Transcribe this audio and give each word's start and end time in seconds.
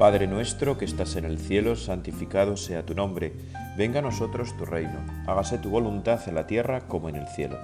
Padre 0.00 0.26
nuestro 0.26 0.78
que 0.78 0.86
estás 0.86 1.16
en 1.16 1.26
el 1.26 1.38
cielo, 1.38 1.76
santificado 1.76 2.56
sea 2.56 2.86
tu 2.86 2.94
nombre. 2.94 3.34
Venga 3.76 3.98
a 3.98 4.02
nosotros 4.02 4.56
tu 4.56 4.64
reino. 4.64 4.98
Hágase 5.26 5.58
tu 5.58 5.68
voluntad 5.68 6.26
en 6.26 6.36
la 6.36 6.46
tierra 6.46 6.88
como 6.88 7.10
en 7.10 7.16
el 7.16 7.28
cielo. 7.28 7.58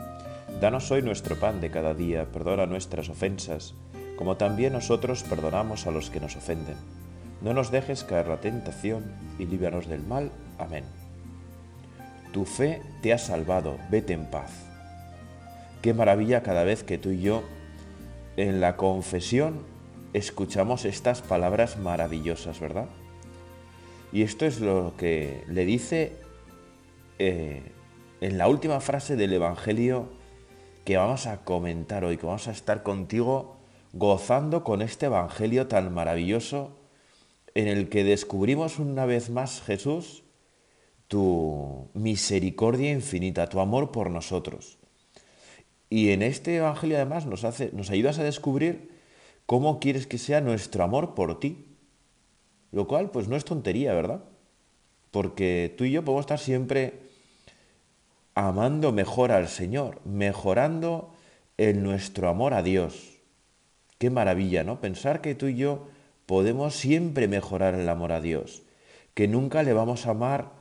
Danos 0.60 0.90
hoy 0.90 1.00
nuestro 1.00 1.36
pan 1.36 1.62
de 1.62 1.70
cada 1.70 1.94
día, 1.94 2.26
perdona 2.26 2.66
nuestras 2.66 3.08
ofensas, 3.08 3.72
como 4.18 4.36
también 4.36 4.74
nosotros 4.74 5.22
perdonamos 5.22 5.86
a 5.86 5.92
los 5.92 6.10
que 6.10 6.20
nos 6.20 6.36
ofenden. 6.36 6.76
No 7.40 7.54
nos 7.54 7.70
dejes 7.70 8.04
caer 8.04 8.26
la 8.26 8.42
tentación 8.42 9.04
y 9.38 9.46
líbranos 9.46 9.88
del 9.88 10.02
mal. 10.02 10.30
Amén. 10.58 10.84
Tu 12.34 12.44
fe 12.44 12.82
te 13.00 13.14
ha 13.14 13.18
salvado, 13.18 13.78
vete 13.90 14.12
en 14.12 14.26
paz. 14.26 14.50
Qué 15.80 15.94
maravilla 15.94 16.42
cada 16.42 16.64
vez 16.64 16.84
que 16.84 16.98
tú 16.98 17.12
y 17.12 17.22
yo 17.22 17.42
en 18.36 18.60
la 18.60 18.76
confesión 18.76 19.74
escuchamos 20.12 20.84
estas 20.84 21.22
palabras 21.22 21.78
maravillosas, 21.78 22.60
¿verdad? 22.60 22.88
Y 24.12 24.22
esto 24.22 24.46
es 24.46 24.60
lo 24.60 24.94
que 24.96 25.44
le 25.48 25.64
dice 25.64 26.12
eh, 27.18 27.62
en 28.20 28.38
la 28.38 28.48
última 28.48 28.80
frase 28.80 29.16
del 29.16 29.32
Evangelio 29.32 30.08
que 30.84 30.96
vamos 30.96 31.26
a 31.26 31.44
comentar 31.44 32.04
hoy, 32.04 32.16
que 32.16 32.26
vamos 32.26 32.48
a 32.48 32.52
estar 32.52 32.82
contigo 32.82 33.56
gozando 33.92 34.62
con 34.62 34.82
este 34.82 35.06
Evangelio 35.06 35.66
tan 35.66 35.92
maravilloso 35.92 36.76
en 37.54 37.68
el 37.68 37.88
que 37.88 38.04
descubrimos 38.04 38.78
una 38.78 39.06
vez 39.06 39.30
más, 39.30 39.62
Jesús, 39.62 40.22
tu 41.08 41.88
misericordia 41.94 42.92
infinita, 42.92 43.48
tu 43.48 43.60
amor 43.60 43.90
por 43.90 44.10
nosotros. 44.10 44.78
Y 45.88 46.10
en 46.10 46.22
este 46.22 46.56
Evangelio 46.56 46.96
además 46.96 47.26
nos, 47.26 47.44
hace, 47.44 47.70
nos 47.72 47.90
ayudas 47.90 48.18
a 48.18 48.24
descubrir 48.24 48.95
¿Cómo 49.46 49.78
quieres 49.78 50.06
que 50.06 50.18
sea 50.18 50.40
nuestro 50.40 50.82
amor 50.82 51.14
por 51.14 51.38
ti? 51.38 51.64
Lo 52.72 52.86
cual, 52.88 53.10
pues 53.10 53.28
no 53.28 53.36
es 53.36 53.44
tontería, 53.44 53.94
¿verdad? 53.94 54.24
Porque 55.12 55.74
tú 55.78 55.84
y 55.84 55.92
yo 55.92 56.04
podemos 56.04 56.24
estar 56.24 56.38
siempre 56.38 57.06
amando 58.34 58.92
mejor 58.92 59.32
al 59.32 59.48
Señor, 59.48 60.00
mejorando 60.04 61.14
en 61.56 61.82
nuestro 61.82 62.28
amor 62.28 62.54
a 62.54 62.62
Dios. 62.62 63.18
Qué 63.98 64.10
maravilla, 64.10 64.62
¿no? 64.62 64.80
Pensar 64.80 65.20
que 65.20 65.34
tú 65.34 65.46
y 65.46 65.56
yo 65.56 65.88
podemos 66.26 66.74
siempre 66.74 67.28
mejorar 67.28 67.74
el 67.74 67.88
amor 67.88 68.12
a 68.12 68.20
Dios, 68.20 68.62
que 69.14 69.28
nunca 69.28 69.62
le 69.62 69.72
vamos 69.72 70.06
a 70.06 70.10
amar 70.10 70.52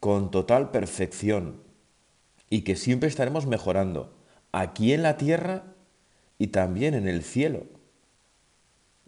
con 0.00 0.30
total 0.30 0.70
perfección 0.70 1.60
y 2.48 2.62
que 2.62 2.76
siempre 2.76 3.08
estaremos 3.08 3.46
mejorando 3.46 4.14
aquí 4.52 4.92
en 4.92 5.02
la 5.02 5.16
tierra 5.16 5.64
y 6.38 6.46
también 6.48 6.94
en 6.94 7.08
el 7.08 7.22
cielo. 7.22 7.75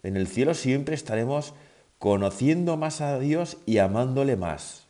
En 0.03 0.15
el 0.15 0.27
cielo 0.27 0.53
siempre 0.53 0.95
estaremos 0.95 1.53
conociendo 1.97 2.77
más 2.77 3.01
a 3.01 3.19
Dios 3.19 3.57
y 3.65 3.79
amándole 3.79 4.37
más, 4.37 4.87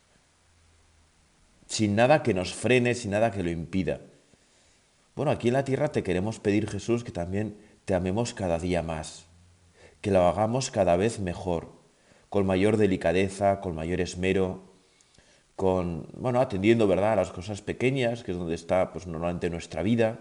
sin 1.68 1.96
nada 1.96 2.22
que 2.24 2.34
nos 2.34 2.54
frene, 2.54 2.94
sin 2.94 3.12
nada 3.12 3.32
que 3.32 3.44
lo 3.44 3.50
impida. 3.50 4.02
Bueno, 5.16 5.32
aquí 5.32 5.48
en 5.48 5.56
la 5.56 5.66
tierra 5.66 5.92
te 5.92 6.04
queremos 6.04 6.40
pedir, 6.40 6.70
Jesús, 6.70 7.04
que 7.04 7.12
también 7.12 7.58
te 7.86 7.96
amemos 7.96 8.34
cada 8.34 8.60
día 8.60 8.84
más, 8.84 9.26
que 10.02 10.12
lo 10.12 10.28
hagamos 10.28 10.70
cada 10.72 10.96
vez 10.96 11.20
mejor, 11.20 11.72
con 12.30 12.46
mayor 12.46 12.78
delicadeza, 12.78 13.60
con 13.60 13.76
mayor 13.76 14.02
esmero, 14.02 14.62
con, 15.56 16.08
bueno, 16.14 16.40
atendiendo, 16.40 16.88
¿verdad?, 16.88 17.14
a 17.14 17.18
las 17.18 17.32
cosas 17.32 17.62
pequeñas, 17.62 18.24
que 18.24 18.32
es 18.32 18.38
donde 18.38 18.56
está, 18.56 18.94
pues, 18.94 19.08
normalmente 19.08 19.50
nuestra 19.50 19.84
vida, 19.84 20.20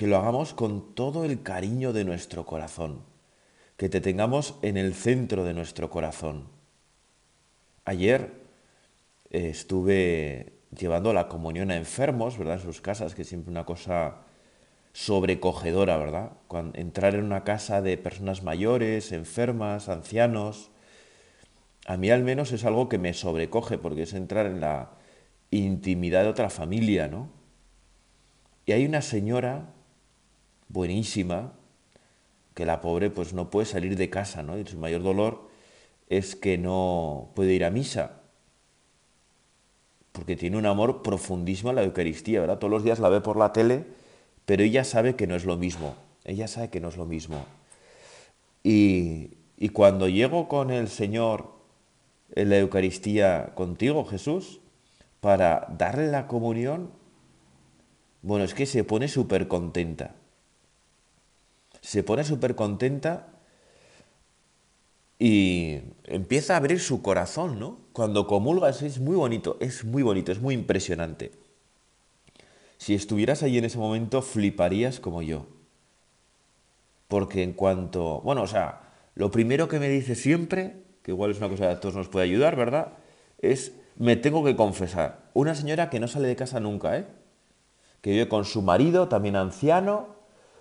que 0.00 0.06
lo 0.06 0.16
hagamos 0.16 0.54
con 0.54 0.94
todo 0.94 1.26
el 1.26 1.42
cariño 1.42 1.92
de 1.92 2.06
nuestro 2.06 2.46
corazón, 2.46 3.02
que 3.76 3.90
te 3.90 4.00
tengamos 4.00 4.54
en 4.62 4.78
el 4.78 4.94
centro 4.94 5.44
de 5.44 5.52
nuestro 5.52 5.90
corazón. 5.90 6.48
Ayer 7.84 8.32
eh, 9.28 9.50
estuve 9.50 10.54
llevando 10.74 11.12
la 11.12 11.28
comunión 11.28 11.70
a 11.70 11.76
enfermos, 11.76 12.38
¿verdad? 12.38 12.54
En 12.54 12.62
sus 12.62 12.80
casas, 12.80 13.14
que 13.14 13.20
es 13.20 13.28
siempre 13.28 13.50
una 13.50 13.66
cosa 13.66 14.22
sobrecogedora, 14.94 15.98
¿verdad? 15.98 16.30
entrar 16.72 17.14
en 17.14 17.24
una 17.24 17.44
casa 17.44 17.82
de 17.82 17.98
personas 17.98 18.42
mayores, 18.42 19.12
enfermas, 19.12 19.90
ancianos, 19.90 20.70
a 21.84 21.98
mí 21.98 22.08
al 22.08 22.24
menos 22.24 22.52
es 22.52 22.64
algo 22.64 22.88
que 22.88 22.96
me 22.96 23.12
sobrecoge, 23.12 23.76
porque 23.76 24.04
es 24.04 24.14
entrar 24.14 24.46
en 24.46 24.62
la 24.62 24.92
intimidad 25.50 26.22
de 26.22 26.30
otra 26.30 26.48
familia, 26.48 27.06
¿no? 27.06 27.28
Y 28.64 28.72
hay 28.72 28.86
una 28.86 29.02
señora 29.02 29.74
buenísima, 30.72 31.52
que 32.54 32.64
la 32.64 32.80
pobre 32.80 33.10
pues 33.10 33.32
no 33.32 33.50
puede 33.50 33.66
salir 33.66 33.96
de 33.96 34.10
casa, 34.10 34.42
¿no? 34.42 34.58
Y 34.58 34.64
su 34.66 34.78
mayor 34.78 35.02
dolor 35.02 35.48
es 36.08 36.36
que 36.36 36.58
no 36.58 37.30
puede 37.34 37.52
ir 37.54 37.64
a 37.64 37.70
misa, 37.70 38.20
porque 40.12 40.36
tiene 40.36 40.56
un 40.56 40.66
amor 40.66 41.02
profundísimo 41.02 41.70
a 41.70 41.72
la 41.72 41.84
Eucaristía, 41.84 42.40
¿verdad? 42.40 42.58
Todos 42.58 42.70
los 42.70 42.84
días 42.84 42.98
la 42.98 43.08
ve 43.08 43.20
por 43.20 43.36
la 43.36 43.52
tele, 43.52 43.84
pero 44.44 44.62
ella 44.62 44.84
sabe 44.84 45.14
que 45.14 45.26
no 45.26 45.36
es 45.36 45.44
lo 45.44 45.56
mismo, 45.56 45.94
ella 46.24 46.48
sabe 46.48 46.70
que 46.70 46.80
no 46.80 46.88
es 46.88 46.96
lo 46.96 47.06
mismo. 47.06 47.44
Y, 48.62 49.38
y 49.56 49.70
cuando 49.70 50.08
llego 50.08 50.48
con 50.48 50.70
el 50.70 50.88
Señor 50.88 51.52
en 52.34 52.50
la 52.50 52.58
Eucaristía 52.58 53.52
contigo, 53.54 54.04
Jesús, 54.04 54.60
para 55.20 55.66
darle 55.78 56.08
la 56.08 56.26
comunión, 56.26 56.90
bueno, 58.22 58.44
es 58.44 58.54
que 58.54 58.66
se 58.66 58.84
pone 58.84 59.08
súper 59.08 59.48
contenta 59.48 60.14
se 61.80 62.02
pone 62.02 62.24
súper 62.24 62.54
contenta 62.54 63.28
y 65.18 65.80
empieza 66.04 66.54
a 66.54 66.56
abrir 66.56 66.80
su 66.80 67.02
corazón, 67.02 67.58
¿no? 67.58 67.78
Cuando 67.92 68.26
comulgas 68.26 68.82
es 68.82 69.00
muy 69.00 69.16
bonito, 69.16 69.58
es 69.60 69.84
muy 69.84 70.02
bonito, 70.02 70.32
es 70.32 70.40
muy 70.40 70.54
impresionante. 70.54 71.32
Si 72.78 72.94
estuvieras 72.94 73.42
ahí 73.42 73.58
en 73.58 73.66
ese 73.66 73.76
momento, 73.76 74.22
fliparías 74.22 74.98
como 75.00 75.20
yo. 75.20 75.46
Porque 77.08 77.42
en 77.42 77.52
cuanto, 77.52 78.22
bueno, 78.22 78.42
o 78.42 78.46
sea, 78.46 78.80
lo 79.14 79.30
primero 79.30 79.68
que 79.68 79.78
me 79.78 79.90
dice 79.90 80.14
siempre, 80.14 80.76
que 81.02 81.10
igual 81.10 81.32
es 81.32 81.36
una 81.38 81.50
cosa 81.50 81.66
que 81.66 81.72
a 81.72 81.80
todos 81.80 81.96
nos 81.96 82.08
puede 82.08 82.24
ayudar, 82.24 82.56
¿verdad? 82.56 82.94
Es, 83.38 83.72
me 83.96 84.16
tengo 84.16 84.42
que 84.42 84.56
confesar. 84.56 85.28
Una 85.34 85.54
señora 85.54 85.90
que 85.90 86.00
no 86.00 86.08
sale 86.08 86.28
de 86.28 86.36
casa 86.36 86.60
nunca, 86.60 86.96
¿eh? 86.96 87.06
Que 88.00 88.12
vive 88.12 88.28
con 88.28 88.46
su 88.46 88.62
marido, 88.62 89.08
también 89.08 89.36
anciano, 89.36 90.19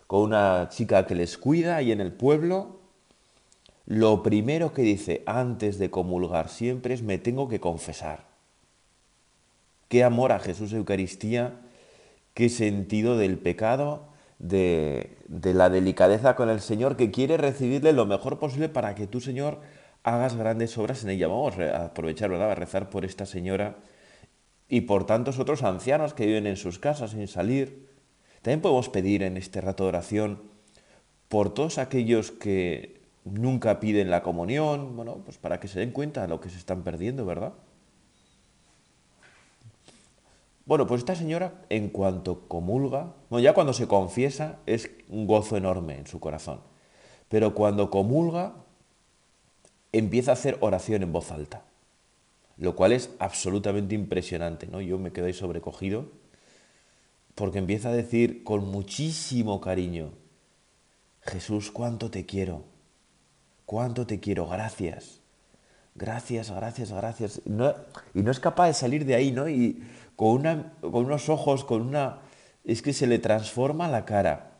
con 0.10 0.22
una 0.22 0.70
chica 0.72 1.06
que 1.06 1.14
les 1.14 1.38
cuida 1.38 1.76
ahí 1.76 1.92
en 1.92 2.02
el 2.02 2.12
pueblo, 2.12 2.80
lo 3.86 4.24
primero 4.24 4.74
que 4.74 4.82
dice 4.82 5.22
antes 5.28 5.78
de 5.78 5.92
comulgar 5.92 6.50
siempre 6.50 6.96
es 6.96 7.04
me 7.04 7.20
tengo 7.20 7.48
que 7.48 7.60
confesar. 7.60 8.24
Qué 9.88 10.04
amor 10.04 10.32
a 10.32 10.40
Jesús 10.40 10.74
Eucaristía, 10.74 11.60
qué 12.34 12.50
sentido 12.50 13.20
del 13.20 13.38
pecado, 13.38 14.08
de, 14.40 15.16
de, 15.28 15.54
la 15.54 15.70
delicadeza 15.70 16.36
con 16.36 16.50
el 16.50 16.62
Señor, 16.62 16.98
que 16.98 17.12
quiere 17.12 17.38
recibirle 17.38 17.94
lo 17.94 18.08
mejor 18.08 18.40
posible 18.40 18.68
para 18.68 18.96
que 18.96 19.06
tú, 19.06 19.22
Señor, 19.22 19.60
hagas 20.02 20.36
grandes 20.36 20.76
obras 20.80 21.04
en 21.04 21.12
ella. 21.12 21.28
Vamos 21.28 21.60
a 21.60 21.86
aprovechar, 21.86 22.32
¿verdad?, 22.32 22.50
a 22.50 22.56
rezar 22.56 22.90
por 22.90 23.06
esta 23.06 23.28
señora 23.28 23.76
y 24.68 24.82
por 24.82 25.06
tantos 25.06 25.38
otros 25.38 25.62
ancianos 25.62 26.16
que 26.16 26.26
viven 26.26 26.48
en 26.48 26.58
sus 26.58 26.80
casas 26.80 27.12
sin 27.12 27.28
salir, 27.28 27.89
también 28.42 28.62
podemos 28.62 28.90
pedir 28.90 29.24
en 29.24 29.38
este 29.38 29.62
rato 29.62 29.84
de 29.84 29.90
oración 29.90 30.42
por 31.28 31.54
todos 31.54 31.78
aquellos 31.78 32.32
que 32.32 33.02
nunca 33.26 33.80
piden 33.80 34.10
la 34.10 34.24
comunión, 34.24 34.96
bueno, 34.96 35.22
pues 35.24 35.38
para 35.38 35.60
que 35.60 35.68
se 35.68 35.80
den 35.80 35.92
cuenta 35.92 36.22
de 36.22 36.28
lo 36.28 36.40
que 36.40 36.50
se 36.50 36.58
están 36.58 36.84
perdiendo, 36.84 37.26
¿verdad? 37.26 37.54
Bueno, 40.66 40.86
pues 40.86 41.00
esta 41.00 41.16
señora, 41.16 41.54
en 41.70 41.90
cuanto 41.90 42.48
comulga, 42.48 43.14
bueno, 43.30 43.44
ya 43.44 43.54
cuando 43.54 43.74
se 43.74 43.88
confiesa 43.88 44.60
es 44.66 44.90
un 45.10 45.26
gozo 45.26 45.58
enorme 45.58 45.98
en 45.98 46.08
su 46.08 46.20
corazón, 46.20 46.62
pero 47.28 47.56
cuando 47.56 47.90
comulga 47.90 48.54
empieza 49.92 50.32
a 50.32 50.34
hacer 50.36 50.58
oración 50.62 51.02
en 51.02 51.12
voz 51.12 51.32
alta, 51.32 51.64
lo 52.58 52.76
cual 52.76 52.92
es 52.92 53.10
absolutamente 53.20 53.96
impresionante, 53.96 54.68
¿no? 54.68 54.80
Yo 54.80 55.00
me 55.00 55.12
quedo 55.12 55.26
ahí 55.26 55.34
sobrecogido 55.34 56.06
porque 57.36 57.60
empieza 57.60 57.90
a 57.90 57.94
decir 57.94 58.44
con 58.44 58.68
muchísimo 58.68 59.62
cariño, 59.62 60.12
Jesús, 61.22 61.72
cuánto 61.72 62.10
te 62.10 62.26
quiero, 62.26 62.66
cuánto 63.66 64.06
te 64.08 64.20
quiero, 64.20 64.48
gracias, 64.48 65.22
gracias, 65.96 66.52
gracias, 66.52 66.92
gracias. 66.92 67.42
y 67.46 68.22
no 68.22 68.32
es 68.32 68.40
capaz 68.40 68.68
de 68.68 68.74
salir 68.74 69.06
de 69.06 69.16
ahí, 69.16 69.32
¿no? 69.32 69.48
Y 69.48 69.84
con, 70.16 70.32
una, 70.32 70.74
con 70.82 71.06
unos 71.06 71.30
ojos, 71.30 71.64
con 71.64 71.82
una... 71.82 72.20
Es 72.66 72.82
que 72.82 72.94
se 72.94 73.08
le 73.08 73.20
transforma 73.20 73.88
la 73.88 74.06
cara. 74.06 74.60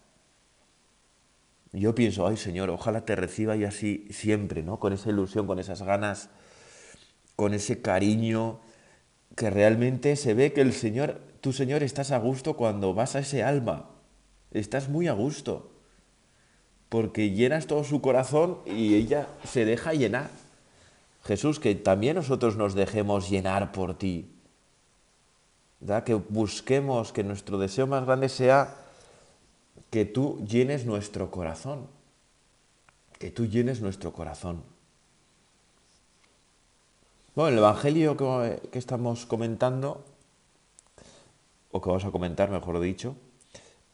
Yo 1.72 1.94
pienso, 1.94 2.26
ay 2.26 2.38
Señor, 2.38 2.70
ojalá 2.70 3.06
te 3.06 3.16
reciba 3.16 3.56
y 3.56 3.64
así 3.64 4.08
siempre, 4.10 4.64
¿no? 4.64 4.80
Con 4.80 4.94
esa 4.94 5.10
ilusión, 5.10 5.46
con 5.46 5.60
esas 5.60 5.84
ganas, 5.84 6.30
con 7.36 7.54
ese 7.54 7.82
cariño, 7.82 8.62
que 9.36 9.50
realmente 9.50 10.16
se 10.16 10.34
ve 10.34 10.54
que 10.54 10.62
el 10.62 10.74
Señor 10.74 11.22
tú, 11.42 11.54
Señor, 11.54 11.84
estás 11.84 12.12
a 12.12 12.18
gusto 12.20 12.56
cuando 12.56 12.94
vas 12.94 13.16
a 13.16 13.20
ese 13.20 13.44
alma. 13.44 13.90
Estás 14.52 14.90
muy 14.90 15.08
a 15.08 15.14
gusto. 15.14 15.72
porque 16.90 17.30
llenas 17.30 17.68
todo 17.68 17.84
su 17.84 18.02
corazón 18.02 18.58
y 18.66 18.96
ella 18.96 19.28
se 19.44 19.64
deja 19.64 19.94
llenar. 19.94 20.32
Jesús, 21.24 21.60
que 21.60 21.76
también 21.76 22.16
nosotros 22.16 22.58
nos 22.58 22.74
dejemos 22.74 23.30
llenar 23.30 23.72
por 23.72 23.96
ti. 23.96 24.28
Que 26.04 26.16
busquemos, 26.16 27.14
que 27.14 27.24
nuestro 27.24 27.60
deseo 27.60 27.86
más 27.86 28.06
grande 28.08 28.28
sea 28.28 28.76
que 29.92 30.06
tú 30.06 30.44
llenes 30.50 30.88
nuestro 30.88 31.30
corazón. 31.30 31.86
Que 33.20 33.30
tú 33.30 33.46
llenes 33.46 33.82
nuestro 33.82 34.12
corazón. 34.12 34.64
Bueno, 37.36 37.50
el 37.50 37.58
Evangelio 37.60 38.18
que, 38.18 38.78
estamos 38.78 39.28
comentando, 39.28 40.04
o 41.72 41.80
que 41.80 41.90
vamos 41.90 42.06
a 42.06 42.12
comentar, 42.12 42.50
mejor 42.50 42.80
dicho, 42.80 43.16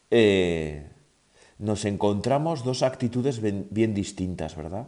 eh, 0.10 0.90
nos 1.60 1.84
encontramos 1.84 2.64
dos 2.64 2.82
actitudes 2.82 3.42
bien 3.42 3.94
distintas, 3.94 4.56
¿verdad? 4.56 4.88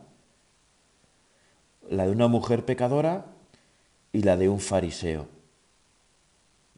La 1.90 2.06
de 2.06 2.12
una 2.12 2.30
mujer 2.30 2.64
pecadora 2.64 3.26
y 4.14 4.24
la 4.24 4.38
de 4.38 4.48
un 4.48 4.62
fariseo. 4.62 5.28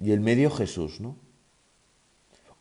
Y 0.01 0.11
el 0.11 0.21
medio 0.21 0.49
Jesús, 0.49 0.99
¿no? 0.99 1.15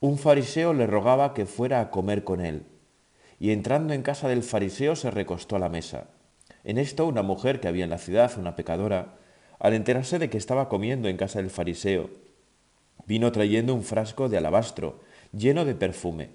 Un 0.00 0.19
fariseo 0.19 0.75
le 0.75 0.87
rogaba 0.87 1.32
que 1.32 1.46
fuera 1.46 1.81
a 1.81 1.90
comer 1.90 2.25
con 2.25 2.44
él, 2.44 2.66
y 3.40 3.52
entrando 3.52 3.94
en 3.94 4.02
casa 4.02 4.28
del 4.28 4.43
fariseo 4.43 4.96
se 4.96 5.11
recostó 5.11 5.56
a 5.56 5.61
la 5.61 5.70
mesa. 5.70 6.08
En 6.69 6.76
esto 6.76 7.06
una 7.06 7.23
mujer 7.23 7.61
que 7.61 7.69
había 7.69 7.85
en 7.85 7.91
la 7.91 7.97
ciudad, 7.97 8.31
una 8.37 8.55
pecadora, 8.55 9.15
al 9.59 9.73
enterarse 9.73 10.19
de 10.19 10.29
que 10.29 10.37
estaba 10.37 10.69
comiendo 10.69 11.09
en 11.09 11.17
casa 11.17 11.38
del 11.38 11.49
fariseo, 11.49 12.11
vino 13.06 13.32
trayendo 13.32 13.73
un 13.73 13.82
frasco 13.82 14.29
de 14.29 14.37
alabastro 14.37 15.00
lleno 15.32 15.65
de 15.65 15.75
perfume, 15.75 16.29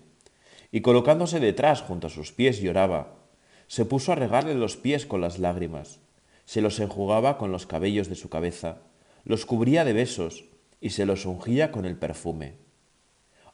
y 0.71 0.81
colocándose 0.81 1.39
detrás 1.39 1.83
junto 1.83 2.07
a 2.07 2.09
sus 2.09 2.31
pies 2.31 2.59
lloraba. 2.59 3.13
Se 3.67 3.85
puso 3.85 4.11
a 4.11 4.15
regarle 4.15 4.55
los 4.55 4.75
pies 4.75 5.05
con 5.05 5.21
las 5.21 5.37
lágrimas, 5.37 5.99
se 6.45 6.61
los 6.61 6.79
enjugaba 6.79 7.37
con 7.37 7.51
los 7.51 7.67
cabellos 7.67 8.09
de 8.09 8.15
su 8.15 8.29
cabeza, 8.29 8.79
los 9.25 9.45
cubría 9.45 9.85
de 9.85 9.93
besos 9.93 10.45
y 10.81 10.89
se 10.89 11.05
los 11.05 11.27
ungía 11.27 11.71
con 11.71 11.85
el 11.85 11.95
perfume. 11.95 12.55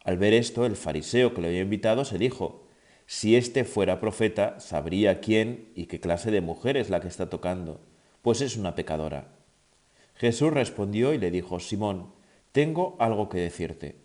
Al 0.06 0.18
ver 0.18 0.32
esto, 0.32 0.66
el 0.66 0.78
fariseo 0.78 1.34
que 1.34 1.42
le 1.42 1.50
había 1.50 1.60
invitado 1.60 2.06
se 2.06 2.18
dijo, 2.18 2.69
si 3.12 3.36
éste 3.36 3.64
fuera 3.64 4.00
profeta, 4.00 4.60
sabría 4.60 5.20
quién 5.20 5.72
y 5.74 5.88
qué 5.88 6.00
clase 6.00 6.30
de 6.30 6.42
mujer 6.42 6.78
es 6.78 6.92
la 6.92 7.00
que 7.00 7.08
está 7.08 7.28
tocando, 7.28 7.82
pues 8.22 8.40
es 8.40 8.56
una 8.56 8.76
pecadora. 8.76 9.30
Jesús 10.14 10.54
respondió 10.54 11.12
y 11.16 11.18
le 11.18 11.32
dijo, 11.32 11.60
Simón, 11.60 12.14
tengo 12.52 12.96
algo 13.00 13.28
que 13.28 13.40
decirte. 13.40 13.96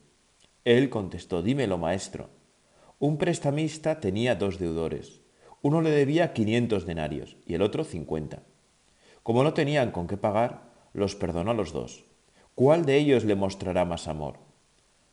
Él 0.64 0.88
contestó, 0.88 1.42
dímelo, 1.42 1.76
maestro. 1.76 2.30
Un 2.98 3.18
prestamista 3.18 4.00
tenía 4.00 4.36
dos 4.36 4.58
deudores. 4.58 5.20
Uno 5.60 5.82
le 5.82 5.90
debía 5.90 6.32
quinientos 6.32 6.86
denarios 6.86 7.36
y 7.44 7.52
el 7.52 7.60
otro 7.60 7.84
cincuenta. 7.84 8.42
Como 9.22 9.44
no 9.44 9.52
tenían 9.52 9.90
con 9.90 10.06
qué 10.06 10.16
pagar, 10.16 10.72
los 10.94 11.14
perdonó 11.14 11.50
a 11.50 11.54
los 11.54 11.74
dos. 11.74 12.06
¿Cuál 12.54 12.86
de 12.86 12.96
ellos 12.96 13.24
le 13.24 13.34
mostrará 13.34 13.84
más 13.84 14.08
amor? 14.08 14.38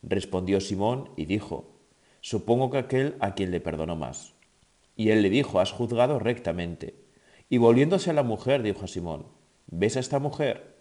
Respondió 0.02 0.62
Simón 0.62 1.10
y 1.18 1.26
dijo, 1.26 1.81
Supongo 2.22 2.70
que 2.70 2.78
aquel 2.78 3.16
a 3.20 3.34
quien 3.36 3.52
le 3.52 3.60
perdonó 3.60 3.96
más. 3.96 4.36
Y 4.96 5.10
él 5.10 5.22
le 5.22 5.30
dijo, 5.30 5.60
Has 5.60 5.72
juzgado 5.72 6.20
rectamente. 6.20 6.96
Y 7.50 7.58
volviéndose 7.58 8.12
a 8.12 8.14
la 8.14 8.24
mujer, 8.24 8.64
dijo 8.64 8.86
a 8.86 8.88
Simón, 8.88 9.28
¿ves 9.68 9.98
a 9.98 10.00
esta 10.00 10.20
mujer? 10.20 10.78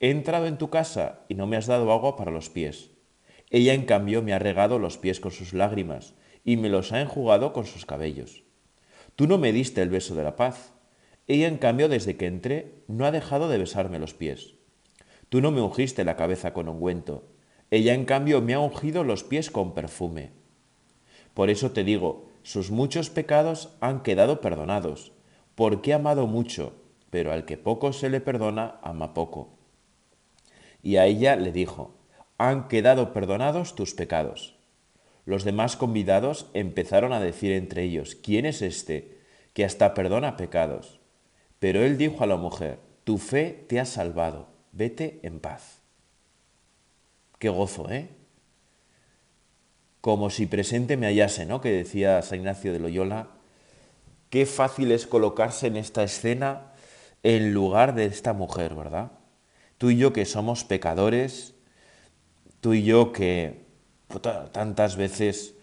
He 0.00 0.10
entrado 0.10 0.46
en 0.46 0.58
tu 0.58 0.70
casa 0.70 1.20
y 1.28 1.34
no 1.34 1.46
me 1.46 1.56
has 1.56 1.66
dado 1.66 1.92
agua 1.92 2.16
para 2.16 2.30
los 2.30 2.48
pies. 2.50 2.90
Ella 3.50 3.74
en 3.74 3.84
cambio 3.84 4.22
me 4.22 4.32
ha 4.32 4.38
regado 4.38 4.78
los 4.78 4.98
pies 4.98 5.20
con 5.20 5.30
sus 5.30 5.52
lágrimas 5.52 6.14
y 6.44 6.56
me 6.56 6.68
los 6.68 6.92
ha 6.92 7.00
enjugado 7.00 7.52
con 7.52 7.66
sus 7.66 7.84
cabellos. 7.84 8.44
Tú 9.16 9.26
no 9.26 9.38
me 9.38 9.52
diste 9.52 9.82
el 9.82 9.90
beso 9.90 10.14
de 10.14 10.24
la 10.24 10.36
paz. 10.36 10.72
Ella 11.26 11.48
en 11.48 11.58
cambio 11.58 11.88
desde 11.88 12.16
que 12.16 12.26
entré 12.26 12.82
no 12.88 13.04
ha 13.04 13.10
dejado 13.10 13.48
de 13.48 13.58
besarme 13.58 13.98
los 13.98 14.14
pies. 14.14 14.54
Tú 15.28 15.40
no 15.40 15.50
me 15.50 15.60
ungiste 15.60 16.04
la 16.04 16.16
cabeza 16.16 16.52
con 16.54 16.68
ungüento. 16.68 17.28
Ella 17.70 17.92
en 17.94 18.06
cambio 18.06 18.40
me 18.40 18.54
ha 18.54 18.60
ungido 18.60 19.04
los 19.04 19.24
pies 19.24 19.50
con 19.50 19.74
perfume. 19.74 20.37
Por 21.38 21.50
eso 21.50 21.70
te 21.70 21.84
digo, 21.84 22.32
sus 22.42 22.72
muchos 22.72 23.10
pecados 23.10 23.68
han 23.78 24.02
quedado 24.02 24.40
perdonados, 24.40 25.12
porque 25.54 25.92
ha 25.92 25.96
amado 25.96 26.26
mucho, 26.26 26.72
pero 27.10 27.30
al 27.30 27.44
que 27.44 27.56
poco 27.56 27.92
se 27.92 28.10
le 28.10 28.20
perdona, 28.20 28.80
ama 28.82 29.14
poco. 29.14 29.50
Y 30.82 30.96
a 30.96 31.06
ella 31.06 31.36
le 31.36 31.52
dijo, 31.52 31.94
han 32.38 32.66
quedado 32.66 33.12
perdonados 33.12 33.76
tus 33.76 33.94
pecados. 33.94 34.56
Los 35.26 35.44
demás 35.44 35.76
convidados 35.76 36.50
empezaron 36.54 37.12
a 37.12 37.20
decir 37.20 37.52
entre 37.52 37.84
ellos, 37.84 38.16
¿quién 38.16 38.44
es 38.44 38.60
este 38.60 39.20
que 39.52 39.64
hasta 39.64 39.94
perdona 39.94 40.36
pecados? 40.36 40.98
Pero 41.60 41.84
él 41.84 41.98
dijo 41.98 42.24
a 42.24 42.26
la 42.26 42.36
mujer, 42.36 42.80
tu 43.04 43.18
fe 43.18 43.64
te 43.68 43.78
ha 43.78 43.84
salvado, 43.84 44.48
vete 44.72 45.20
en 45.22 45.38
paz. 45.38 45.82
Qué 47.38 47.48
gozo, 47.48 47.88
¿eh? 47.92 48.17
Como 50.08 50.30
si 50.30 50.46
presente 50.46 50.96
me 50.96 51.04
hallase, 51.04 51.44
¿no? 51.44 51.60
Que 51.60 51.70
decía 51.70 52.22
San 52.22 52.38
Ignacio 52.38 52.72
de 52.72 52.78
Loyola. 52.78 53.26
Qué 54.30 54.46
fácil 54.46 54.90
es 54.90 55.06
colocarse 55.06 55.66
en 55.66 55.76
esta 55.76 56.02
escena 56.02 56.72
en 57.22 57.52
lugar 57.52 57.94
de 57.94 58.06
esta 58.06 58.32
mujer, 58.32 58.74
¿verdad? 58.74 59.12
Tú 59.76 59.90
y 59.90 59.98
yo 59.98 60.14
que 60.14 60.24
somos 60.24 60.64
pecadores, 60.64 61.52
tú 62.62 62.72
y 62.72 62.84
yo 62.84 63.12
que 63.12 63.66
tantas 64.52 64.96
veces 64.96 65.54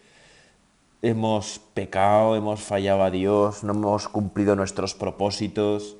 hemos 1.02 1.58
pecado, 1.74 2.36
hemos 2.36 2.60
fallado 2.60 3.02
a 3.02 3.10
Dios, 3.10 3.64
no 3.64 3.72
hemos 3.72 4.06
cumplido 4.06 4.54
nuestros 4.54 4.94
propósitos, 4.94 5.96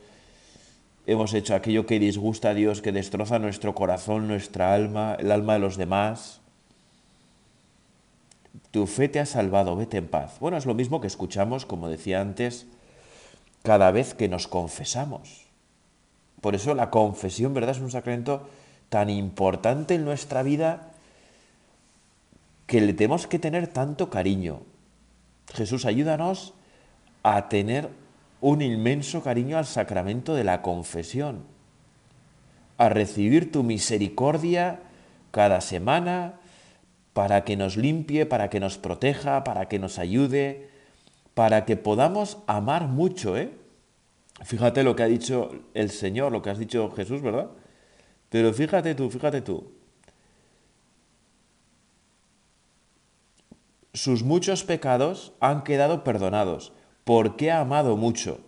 hemos 1.09 1.35
hecho 1.35 1.57
aquello 1.57 1.85
que 1.85 1.99
disgusta 1.99 2.51
a 2.51 2.55
Dios, 2.55 2.81
que 2.81 2.93
destroza 2.93 3.41
nuestro 3.41 3.75
corazón, 3.75 4.29
nuestra 4.29 4.73
alma, 4.73 5.17
el 5.19 5.33
alma 5.33 5.55
de 5.55 5.59
los 5.59 5.77
demás. 5.77 6.43
Tu 8.77 8.87
fe 8.87 9.09
te 9.09 9.21
ha 9.21 9.25
salvado, 9.25 9.75
vete 9.75 9.97
en 9.97 10.07
paz. 10.07 10.37
Bueno, 10.39 10.59
es 10.59 10.67
lo 10.67 10.75
mismo 10.75 11.01
que 11.01 11.07
escuchamos, 11.07 11.65
como 11.65 11.89
decía 11.89 12.21
antes, 12.21 12.67
cada 13.63 13.91
vez 13.91 14.13
que 14.13 14.29
nos 14.29 14.49
confesamos. 14.49 15.47
Por 16.43 16.55
eso 16.55 16.75
la 16.75 16.91
confesión, 16.91 17.55
¿verdad? 17.55 17.71
Es 17.75 17.81
un 17.81 17.91
sacramento 17.91 18.47
tan 18.91 19.09
importante 19.09 19.95
en 19.95 20.05
nuestra 20.05 20.43
vida 20.43 20.91
que 22.67 22.83
le 22.83 22.93
tenemos 22.93 23.27
que 23.27 23.39
tener 23.39 23.67
tanto 23.69 24.11
cariño. 24.11 24.61
Jesús, 25.55 25.87
ayúdanos 25.87 26.53
a 27.23 27.49
tener 27.49 27.89
un 28.43 28.61
inmenso 28.61 29.23
cariño 29.23 29.57
al 29.57 29.65
sacramento 29.65 30.35
de 30.35 30.45
la 30.45 30.61
confesión, 30.61 31.45
a 32.77 32.91
recibir 32.91 33.51
tu 33.51 33.63
misericordia 33.63 34.81
cada 35.31 35.63
semana 35.63 36.35
para 37.17 37.45
que 37.45 37.57
nos 37.57 37.79
limpie, 37.79 38.27
para 38.27 38.51
que 38.51 38.61
nos 38.61 38.77
proteja, 38.77 39.43
para 39.43 39.69
que 39.69 39.79
nos 39.79 39.99
ayude, 39.99 40.69
para 41.33 41.65
que 41.65 41.75
podamos 41.75 42.37
amar 42.47 42.89
mucho, 42.89 43.39
¿eh? 43.39 43.57
Fíjate 44.45 44.83
lo 44.83 44.95
que 44.95 45.03
ha 45.03 45.07
dicho 45.07 45.51
el 45.73 45.89
Señor, 45.89 46.31
lo 46.31 46.43
que 46.43 46.51
has 46.51 46.59
dicho 46.59 46.91
Jesús, 46.91 47.23
¿verdad? 47.23 47.49
Pero 48.29 48.53
fíjate 48.53 48.95
tú, 48.95 49.09
fíjate 49.09 49.41
tú. 49.41 49.73
Sus 53.95 54.23
muchos 54.23 54.63
pecados 54.65 55.33
han 55.41 55.65
quedado 55.65 56.05
perdonados 56.05 56.75
porque 57.05 57.51
ha 57.51 57.61
amado 57.61 57.97
mucho. 57.97 58.41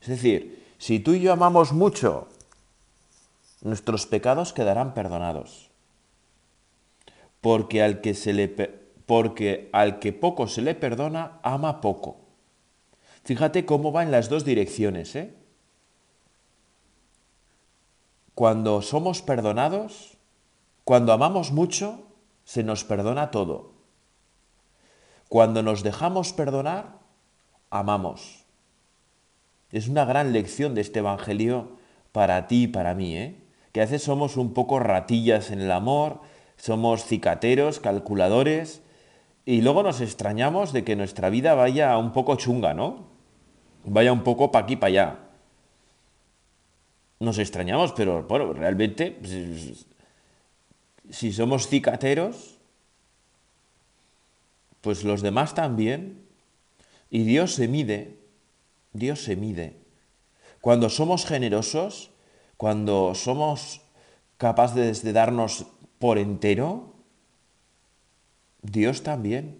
Es 0.00 0.08
decir, 0.08 0.64
si 0.78 1.00
tú 1.00 1.12
y 1.12 1.20
yo 1.20 1.34
amamos 1.34 1.74
mucho, 1.74 2.28
nuestros 3.60 4.06
pecados 4.06 4.54
quedarán 4.54 4.94
perdonados. 4.94 5.67
Porque 7.40 7.82
al 7.82 8.00
que, 8.00 8.14
se 8.14 8.32
le, 8.32 8.48
porque 8.48 9.70
al 9.72 9.98
que 9.98 10.12
poco 10.12 10.48
se 10.48 10.62
le 10.62 10.74
perdona, 10.74 11.40
ama 11.42 11.80
poco. 11.80 12.16
Fíjate 13.24 13.64
cómo 13.64 13.92
va 13.92 14.02
en 14.02 14.10
las 14.10 14.28
dos 14.28 14.44
direcciones. 14.44 15.14
¿eh? 15.14 15.34
Cuando 18.34 18.82
somos 18.82 19.22
perdonados, 19.22 20.16
cuando 20.84 21.12
amamos 21.12 21.52
mucho, 21.52 22.06
se 22.44 22.62
nos 22.62 22.84
perdona 22.84 23.30
todo. 23.30 23.72
Cuando 25.28 25.62
nos 25.62 25.82
dejamos 25.82 26.32
perdonar, 26.32 26.98
amamos. 27.68 28.44
Es 29.70 29.88
una 29.88 30.06
gran 30.06 30.32
lección 30.32 30.74
de 30.74 30.80
este 30.80 31.00
Evangelio 31.00 31.72
para 32.12 32.46
ti 32.46 32.62
y 32.62 32.68
para 32.68 32.94
mí, 32.94 33.16
¿eh? 33.16 33.36
que 33.72 33.80
a 33.80 33.84
veces 33.84 34.02
somos 34.02 34.38
un 34.38 34.54
poco 34.54 34.78
ratillas 34.78 35.50
en 35.50 35.60
el 35.60 35.70
amor, 35.70 36.20
somos 36.58 37.04
cicateros, 37.04 37.80
calculadores, 37.80 38.82
y 39.46 39.62
luego 39.62 39.82
nos 39.82 40.02
extrañamos 40.02 40.74
de 40.74 40.84
que 40.84 40.94
nuestra 40.94 41.30
vida 41.30 41.54
vaya 41.54 41.96
un 41.96 42.12
poco 42.12 42.36
chunga, 42.36 42.74
¿no? 42.74 43.08
vaya 43.84 44.12
un 44.12 44.22
poco 44.22 44.50
para 44.50 44.64
aquí, 44.64 44.76
para 44.76 44.88
allá. 44.88 45.18
Nos 47.20 47.38
extrañamos, 47.38 47.92
pero 47.92 48.24
bueno, 48.24 48.52
realmente, 48.52 49.12
pues, 49.12 49.86
si 51.10 51.32
somos 51.32 51.68
cicateros, 51.68 52.58
pues 54.80 55.04
los 55.04 55.22
demás 55.22 55.54
también. 55.54 56.22
Y 57.10 57.24
Dios 57.24 57.54
se 57.54 57.68
mide, 57.68 58.18
Dios 58.92 59.22
se 59.22 59.34
mide. 59.34 59.76
Cuando 60.60 60.90
somos 60.90 61.24
generosos, 61.24 62.10
cuando 62.56 63.14
somos 63.14 63.80
capaces 64.36 65.02
de 65.02 65.12
darnos 65.12 65.66
por 65.98 66.18
entero, 66.18 66.94
Dios 68.62 69.02
también. 69.02 69.58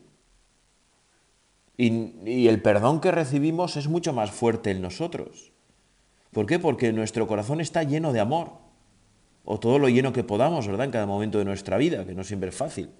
Y, 1.76 2.48
el 2.48 2.60
perdón 2.60 3.00
que 3.00 3.12
recibimos 3.12 3.76
es 3.76 3.88
mucho 3.88 4.12
más 4.12 4.30
fuerte 4.32 4.72
en 4.72 4.82
nosotros. 4.82 5.52
¿Por 6.32 6.46
qué? 6.46 6.58
Porque 6.58 6.92
nuestro 6.92 7.26
corazón 7.26 7.60
está 7.60 7.84
lleno 7.84 8.12
de 8.12 8.20
amor. 8.20 8.50
O 9.44 9.58
todo 9.60 9.78
lo 9.78 9.88
lleno 9.88 10.12
que 10.12 10.24
podamos, 10.24 10.66
¿verdad? 10.66 10.86
En 10.86 10.90
cada 10.90 11.06
momento 11.06 11.38
de 11.38 11.44
nuestra 11.44 11.78
vida, 11.78 12.04
que 12.04 12.14
no 12.14 12.24
siempre 12.24 12.50
es 12.50 12.56
fácil. 12.56 12.90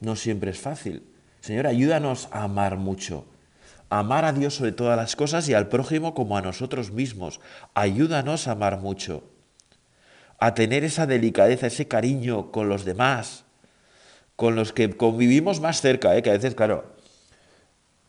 No 0.00 0.16
siempre 0.16 0.50
es 0.50 0.58
fácil. 0.58 1.04
Señor, 1.40 1.66
ayúdanos 1.66 2.28
a 2.32 2.42
amar 2.42 2.76
mucho. 2.76 3.24
amar 3.88 4.24
a 4.24 4.32
Dios 4.32 4.54
sobre 4.54 4.72
todas 4.72 4.96
las 4.96 5.16
cosas 5.16 5.48
y 5.48 5.54
al 5.54 5.68
prójimo 5.68 6.14
como 6.14 6.36
a 6.36 6.42
nosotros 6.42 6.92
mismos. 6.92 7.40
Ayúdanos 7.74 8.48
a 8.48 8.52
amar 8.52 8.80
mucho. 8.80 9.22
A 10.42 10.54
tener 10.54 10.82
esa 10.82 11.06
delicadeza, 11.06 11.68
ese 11.68 11.86
cariño 11.86 12.50
con 12.50 12.68
los 12.68 12.84
demás 12.84 13.44
con 14.42 14.56
los 14.56 14.72
que 14.72 14.90
convivimos 14.90 15.60
más 15.60 15.80
cerca, 15.80 16.16
¿eh? 16.16 16.22
que 16.22 16.30
a 16.30 16.32
veces, 16.32 16.56
claro, 16.56 16.84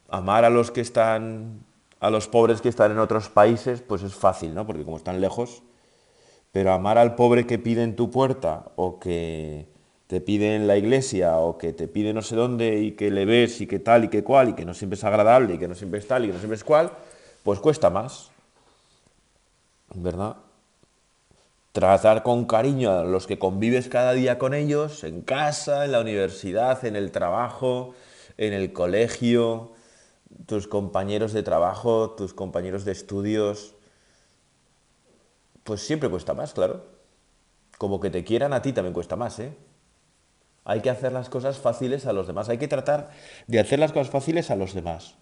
amar 0.10 0.46
a 0.46 0.50
los 0.50 0.72
que 0.72 0.82
están, 0.82 1.64
a 2.00 2.10
los 2.10 2.28
pobres 2.28 2.60
que 2.60 2.70
están 2.70 2.92
en 2.92 2.98
otros 2.98 3.30
países, 3.30 3.82
pues 3.82 4.02
es 4.02 4.16
fácil, 4.16 4.56
¿no? 4.56 4.66
Porque 4.66 4.84
como 4.84 4.98
están 4.98 5.22
lejos, 5.22 5.62
pero 6.52 6.74
amar 6.74 6.98
al 6.98 7.14
pobre 7.14 7.46
que 7.46 7.60
pide 7.60 7.84
en 7.84 7.96
tu 7.96 8.10
puerta 8.10 8.72
o 8.78 9.00
que 9.00 9.68
te 10.08 10.22
pide 10.22 10.56
en 10.56 10.66
la 10.66 10.76
iglesia 10.76 11.38
o 11.38 11.60
que 11.60 11.72
te 11.72 11.88
pide 11.88 12.14
no 12.14 12.24
sé 12.24 12.36
dónde 12.36 12.80
y 12.80 12.94
que 12.94 13.12
le 13.12 13.26
ves 13.26 13.62
y 13.62 13.68
que 13.68 13.78
tal 13.78 14.06
y 14.06 14.08
que 14.08 14.24
cual 14.24 14.50
y 14.50 14.54
que 14.54 14.66
no 14.66 14.74
siempre 14.74 14.96
es 14.96 15.04
agradable 15.04 15.54
y 15.54 15.58
que 15.60 15.68
no 15.68 15.76
siempre 15.76 16.00
es 16.00 16.08
tal 16.08 16.24
y 16.24 16.28
que 16.28 16.34
no 16.34 16.40
siempre 16.40 16.58
es 16.58 16.64
cual, 16.64 16.92
pues 17.44 17.60
cuesta 17.60 17.92
más, 17.92 18.32
¿verdad? 19.94 20.36
Tratar 21.74 22.22
con 22.22 22.46
cariño 22.46 22.92
a 22.92 23.04
los 23.04 23.28
que 23.28 23.40
convives 23.40 23.90
cada 23.90 24.14
día 24.14 24.38
con 24.38 24.54
ellos, 24.54 25.04
en 25.04 25.22
casa, 25.22 25.86
en 25.86 25.92
la 25.92 26.02
universidad, 26.02 26.86
en 26.86 26.96
el 26.96 27.12
trabajo, 27.12 27.96
en 28.38 28.54
el 28.54 28.72
colegio, 28.74 29.74
tus 30.46 30.68
compañeros 30.68 31.34
de 31.34 31.42
trabajo, 31.42 32.12
tus 32.12 32.34
compañeros 32.34 32.86
de 32.86 32.92
estudios, 32.92 33.74
pues 35.64 35.82
siempre 35.82 36.10
cuesta 36.10 36.36
más, 36.36 36.54
claro. 36.54 36.86
Como 37.80 38.00
que 38.00 38.12
te 38.12 38.24
quieran 38.24 38.54
a 38.54 38.62
ti 38.62 38.72
también 38.72 38.94
cuesta 38.94 39.16
más, 39.16 39.40
¿eh? 39.40 39.58
Hay 40.66 40.82
que 40.82 40.92
hacer 40.92 41.12
las 41.12 41.28
cosas 41.28 41.58
fáciles 41.58 42.06
a 42.06 42.14
los 42.14 42.28
demás, 42.28 42.50
hay 42.50 42.60
que 42.60 42.68
tratar 42.68 43.10
de 43.48 43.60
hacer 43.60 43.80
las 43.80 43.92
cosas 43.92 44.12
fáciles 44.12 44.52
a 44.52 44.56
los 44.56 44.76
demás. 44.76 45.16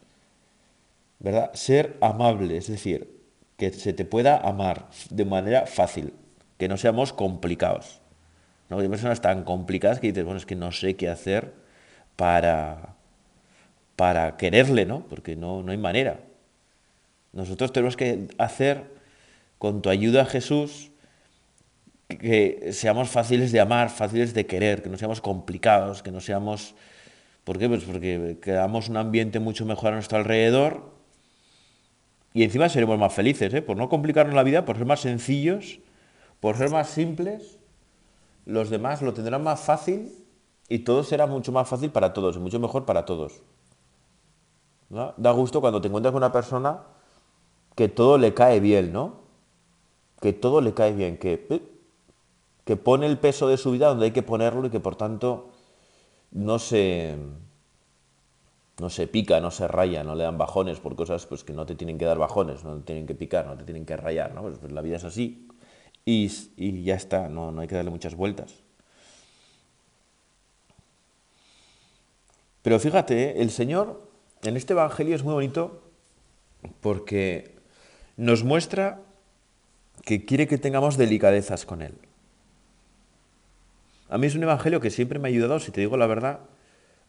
¿Verdad? 1.19 1.51
Ser 1.53 1.97
amable, 2.01 2.57
es 2.57 2.67
decir, 2.67 3.21
que 3.55 3.71
se 3.71 3.93
te 3.93 4.03
pueda 4.05 4.37
amar 4.37 4.89
de 5.09 5.23
manera 5.23 5.65
fácil, 5.65 6.13
que 6.61 6.67
no 6.67 6.77
seamos 6.77 7.11
complicados. 7.11 8.01
¿no? 8.69 8.77
Hay 8.77 8.87
personas 8.87 9.19
tan 9.19 9.43
complicadas 9.43 9.99
que 9.99 10.09
dices, 10.09 10.23
bueno, 10.23 10.37
es 10.37 10.45
que 10.45 10.55
no 10.55 10.71
sé 10.71 10.95
qué 10.95 11.09
hacer 11.09 11.55
para, 12.15 12.93
para 13.95 14.37
quererle, 14.37 14.85
¿no? 14.85 15.07
Porque 15.07 15.35
no, 15.35 15.63
no 15.63 15.71
hay 15.71 15.79
manera. 15.79 16.19
Nosotros 17.33 17.73
tenemos 17.73 17.97
que 17.97 18.27
hacer, 18.37 18.83
con 19.57 19.81
tu 19.81 19.89
ayuda, 19.89 20.23
Jesús, 20.25 20.91
que 22.07 22.69
seamos 22.73 23.09
fáciles 23.09 23.51
de 23.51 23.59
amar, 23.59 23.89
fáciles 23.89 24.35
de 24.35 24.45
querer, 24.45 24.83
que 24.83 24.89
no 24.89 24.99
seamos 24.99 25.19
complicados, 25.19 26.03
que 26.03 26.11
no 26.11 26.21
seamos... 26.21 26.75
¿Por 27.43 27.57
qué? 27.57 27.67
Pues 27.67 27.85
porque 27.85 28.37
creamos 28.39 28.87
un 28.87 28.97
ambiente 28.97 29.39
mucho 29.39 29.65
mejor 29.65 29.93
a 29.93 29.95
nuestro 29.95 30.19
alrededor 30.19 30.93
y 32.35 32.43
encima 32.43 32.69
seremos 32.69 32.99
más 32.99 33.15
felices, 33.15 33.51
¿eh? 33.51 33.63
por 33.63 33.77
no 33.77 33.89
complicarnos 33.89 34.35
la 34.35 34.43
vida, 34.43 34.63
por 34.63 34.77
ser 34.77 34.85
más 34.85 34.99
sencillos 34.99 35.79
por 36.41 36.57
ser 36.57 36.69
más 36.71 36.89
simples, 36.89 37.59
los 38.45 38.69
demás 38.69 39.01
lo 39.01 39.13
tendrán 39.13 39.43
más 39.43 39.61
fácil 39.61 40.11
y 40.67 40.79
todo 40.79 41.03
será 41.03 41.27
mucho 41.27 41.53
más 41.53 41.69
fácil 41.69 41.91
para 41.91 42.11
todos 42.11 42.35
y 42.35 42.39
mucho 42.39 42.59
mejor 42.59 42.83
para 42.83 43.05
todos. 43.05 43.41
Da 44.89 45.31
gusto 45.31 45.61
cuando 45.61 45.79
te 45.79 45.87
encuentras 45.87 46.11
con 46.11 46.17
una 46.17 46.33
persona 46.33 46.81
que 47.75 47.87
todo 47.87 48.17
le 48.17 48.33
cae 48.33 48.59
bien, 48.59 48.91
¿no? 48.91 49.21
Que 50.19 50.33
todo 50.33 50.59
le 50.59 50.73
cae 50.73 50.93
bien, 50.93 51.17
que, 51.17 51.47
que 52.65 52.75
pone 52.75 53.05
el 53.05 53.17
peso 53.17 53.47
de 53.47 53.57
su 53.57 53.71
vida 53.71 53.87
donde 53.87 54.05
hay 54.05 54.11
que 54.11 54.23
ponerlo 54.23 54.67
y 54.67 54.69
que 54.69 54.79
por 54.79 54.95
tanto 54.95 55.49
no 56.31 56.59
se, 56.59 57.15
no 58.79 58.89
se 58.89 59.07
pica, 59.07 59.39
no 59.39 59.51
se 59.51 59.67
raya, 59.67 60.03
no 60.03 60.15
le 60.15 60.23
dan 60.23 60.37
bajones 60.37 60.79
por 60.79 60.95
cosas 60.95 61.25
pues, 61.27 61.43
que 61.43 61.53
no 61.53 61.65
te 61.65 61.75
tienen 61.75 61.97
que 61.97 62.05
dar 62.05 62.17
bajones, 62.17 62.63
no 62.63 62.75
te 62.77 62.81
tienen 62.81 63.05
que 63.05 63.15
picar, 63.15 63.45
no 63.45 63.55
te 63.55 63.63
tienen 63.63 63.85
que 63.85 63.95
rayar. 63.95 64.33
¿no? 64.33 64.41
Pues, 64.41 64.57
pues 64.57 64.71
la 64.71 64.81
vida 64.81 64.97
es 64.97 65.03
así, 65.03 65.47
y, 66.05 66.83
ya 66.83 66.95
está, 66.95 67.29
no, 67.29 67.51
no 67.51 67.61
hay 67.61 67.67
que 67.67 67.75
darle 67.75 67.91
muchas 67.91 68.15
vueltas. 68.15 68.53
Pero 72.61 72.79
fíjate, 72.79 73.23
¿eh? 73.23 73.33
el 73.37 73.49
Señor 73.49 74.07
en 74.43 74.57
este 74.57 74.73
Evangelio 74.73 75.15
es 75.15 75.23
muy 75.23 75.33
bonito 75.33 75.81
porque 76.79 77.55
nos 78.17 78.43
muestra 78.43 79.01
que 80.03 80.25
quiere 80.25 80.47
que 80.47 80.57
tengamos 80.57 80.97
delicadezas 80.97 81.65
con 81.65 81.81
Él. 81.81 81.93
A 84.09 84.17
mí 84.17 84.27
es 84.27 84.35
un 84.35 84.43
Evangelio 84.43 84.79
que 84.79 84.89
siempre 84.89 85.19
me 85.19 85.27
ha 85.27 85.31
ayudado, 85.31 85.59
si 85.59 85.71
te 85.71 85.81
digo 85.81 85.97
la 85.97 86.07
verdad, 86.07 86.41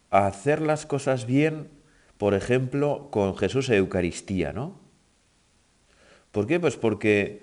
a 0.09 0.25
hacer 0.27 0.61
las 0.61 0.85
cosas 0.85 1.25
bien, 1.25 1.69
por 2.17 2.33
ejemplo, 2.33 3.09
con 3.11 3.35
Jesús 3.35 3.69
e 3.69 3.77
Eucaristía, 3.77 4.53
¿no? 4.53 4.79
¿Por 6.31 6.47
qué? 6.47 6.59
Pues 6.59 6.77
porque 6.77 7.41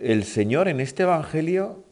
el 0.00 0.24
Señor 0.24 0.68
en 0.68 0.80
este 0.80 1.02
Evangelio 1.02 1.84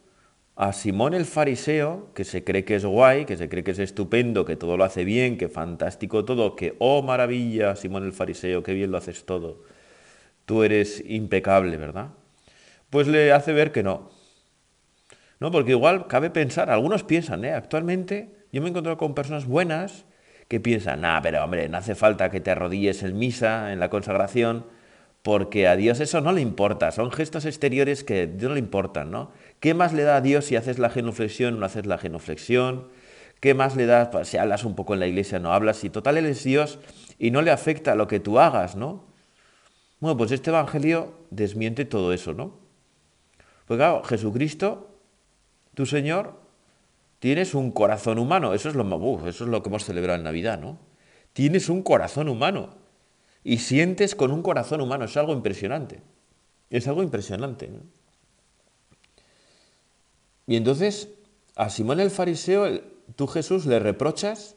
a 0.56 0.72
Simón 0.72 1.14
el 1.14 1.24
fariseo, 1.24 2.12
que 2.14 2.24
se 2.24 2.42
cree 2.42 2.64
que 2.64 2.74
es 2.74 2.84
guay, 2.84 3.26
que 3.26 3.36
se 3.36 3.48
cree 3.48 3.62
que 3.62 3.70
es 3.70 3.78
estupendo, 3.78 4.44
que 4.44 4.56
todo 4.56 4.76
lo 4.76 4.84
hace 4.84 5.04
bien, 5.04 5.38
que 5.38 5.48
fantástico 5.48 6.24
todo, 6.24 6.56
que, 6.56 6.74
oh 6.80 7.02
maravilla, 7.02 7.76
Simón 7.76 8.04
el 8.04 8.12
fariseo, 8.12 8.62
qué 8.64 8.72
bien 8.72 8.90
lo 8.90 8.98
haces 8.98 9.24
todo, 9.24 9.62
tú 10.46 10.64
eres 10.64 11.04
impecable, 11.06 11.76
¿verdad? 11.76 12.08
Pues 12.90 13.06
le 13.06 13.30
hace 13.30 13.52
ver 13.52 13.70
que 13.70 13.84
no. 13.84 14.10
No, 15.38 15.52
porque 15.52 15.72
igual 15.72 16.08
cabe 16.08 16.30
pensar, 16.30 16.70
algunos 16.70 17.04
piensan, 17.04 17.44
¿eh? 17.44 17.52
Actualmente 17.52 18.46
yo 18.50 18.60
me 18.60 18.66
he 18.68 18.70
encontrado 18.70 18.98
con 18.98 19.14
personas 19.14 19.46
buenas 19.46 20.06
que 20.48 20.58
piensan, 20.58 21.02
nah, 21.02 21.20
pero 21.20 21.44
hombre, 21.44 21.68
no 21.68 21.76
hace 21.76 21.94
falta 21.94 22.30
que 22.30 22.40
te 22.40 22.50
arrodilles 22.50 23.02
en 23.02 23.16
misa, 23.16 23.72
en 23.72 23.78
la 23.78 23.90
consagración, 23.90 24.64
porque 25.28 25.68
a 25.68 25.76
Dios 25.76 26.00
eso 26.00 26.22
no 26.22 26.32
le 26.32 26.40
importa, 26.40 26.90
son 26.90 27.12
gestos 27.12 27.44
exteriores 27.44 28.02
que 28.02 28.26
no 28.26 28.54
le 28.54 28.60
importan, 28.60 29.10
¿no? 29.10 29.30
¿Qué 29.60 29.74
más 29.74 29.92
le 29.92 30.02
da 30.02 30.16
a 30.16 30.20
Dios 30.22 30.46
si 30.46 30.56
haces 30.56 30.78
la 30.78 30.88
genuflexión 30.88 31.52
o 31.52 31.58
no 31.58 31.66
haces 31.66 31.84
la 31.84 31.98
genuflexión? 31.98 32.88
¿Qué 33.38 33.52
más 33.52 33.76
le 33.76 33.84
da 33.84 34.10
pues, 34.10 34.28
si 34.28 34.38
hablas 34.38 34.64
un 34.64 34.74
poco 34.74 34.94
en 34.94 35.00
la 35.00 35.06
iglesia 35.06 35.38
no 35.38 35.52
hablas? 35.52 35.76
Si 35.76 35.90
total 35.90 36.16
Él 36.16 36.24
es 36.24 36.44
Dios 36.44 36.78
y 37.18 37.30
no 37.30 37.42
le 37.42 37.50
afecta 37.50 37.94
lo 37.94 38.08
que 38.08 38.20
tú 38.20 38.38
hagas, 38.38 38.74
¿no? 38.74 39.04
Bueno, 40.00 40.16
pues 40.16 40.32
este 40.32 40.48
Evangelio 40.48 41.12
desmiente 41.28 41.84
todo 41.84 42.14
eso, 42.14 42.32
¿no? 42.32 42.54
Pues 43.66 43.76
claro, 43.76 44.02
Jesucristo, 44.04 44.98
tu 45.74 45.84
Señor, 45.84 46.40
tienes 47.18 47.52
un 47.52 47.70
corazón 47.70 48.18
humano, 48.18 48.54
eso 48.54 48.70
es 48.70 48.74
lo, 48.74 49.28
eso 49.28 49.44
es 49.44 49.50
lo 49.50 49.62
que 49.62 49.68
hemos 49.68 49.84
celebrado 49.84 50.16
en 50.16 50.24
Navidad, 50.24 50.58
¿no? 50.58 50.78
Tienes 51.34 51.68
un 51.68 51.82
corazón 51.82 52.30
humano 52.30 52.77
y 53.48 53.56
sientes 53.60 54.14
con 54.14 54.30
un 54.30 54.42
corazón 54.42 54.82
humano. 54.82 55.06
Es 55.06 55.16
algo 55.16 55.32
impresionante. 55.32 56.02
Es 56.68 56.86
algo 56.86 57.02
impresionante. 57.02 57.70
Y 60.46 60.56
entonces 60.56 61.08
a 61.56 61.70
Simón 61.70 61.98
el 62.00 62.10
fariseo, 62.10 62.66
tú 63.16 63.26
Jesús 63.26 63.64
le 63.64 63.78
reprochas 63.78 64.56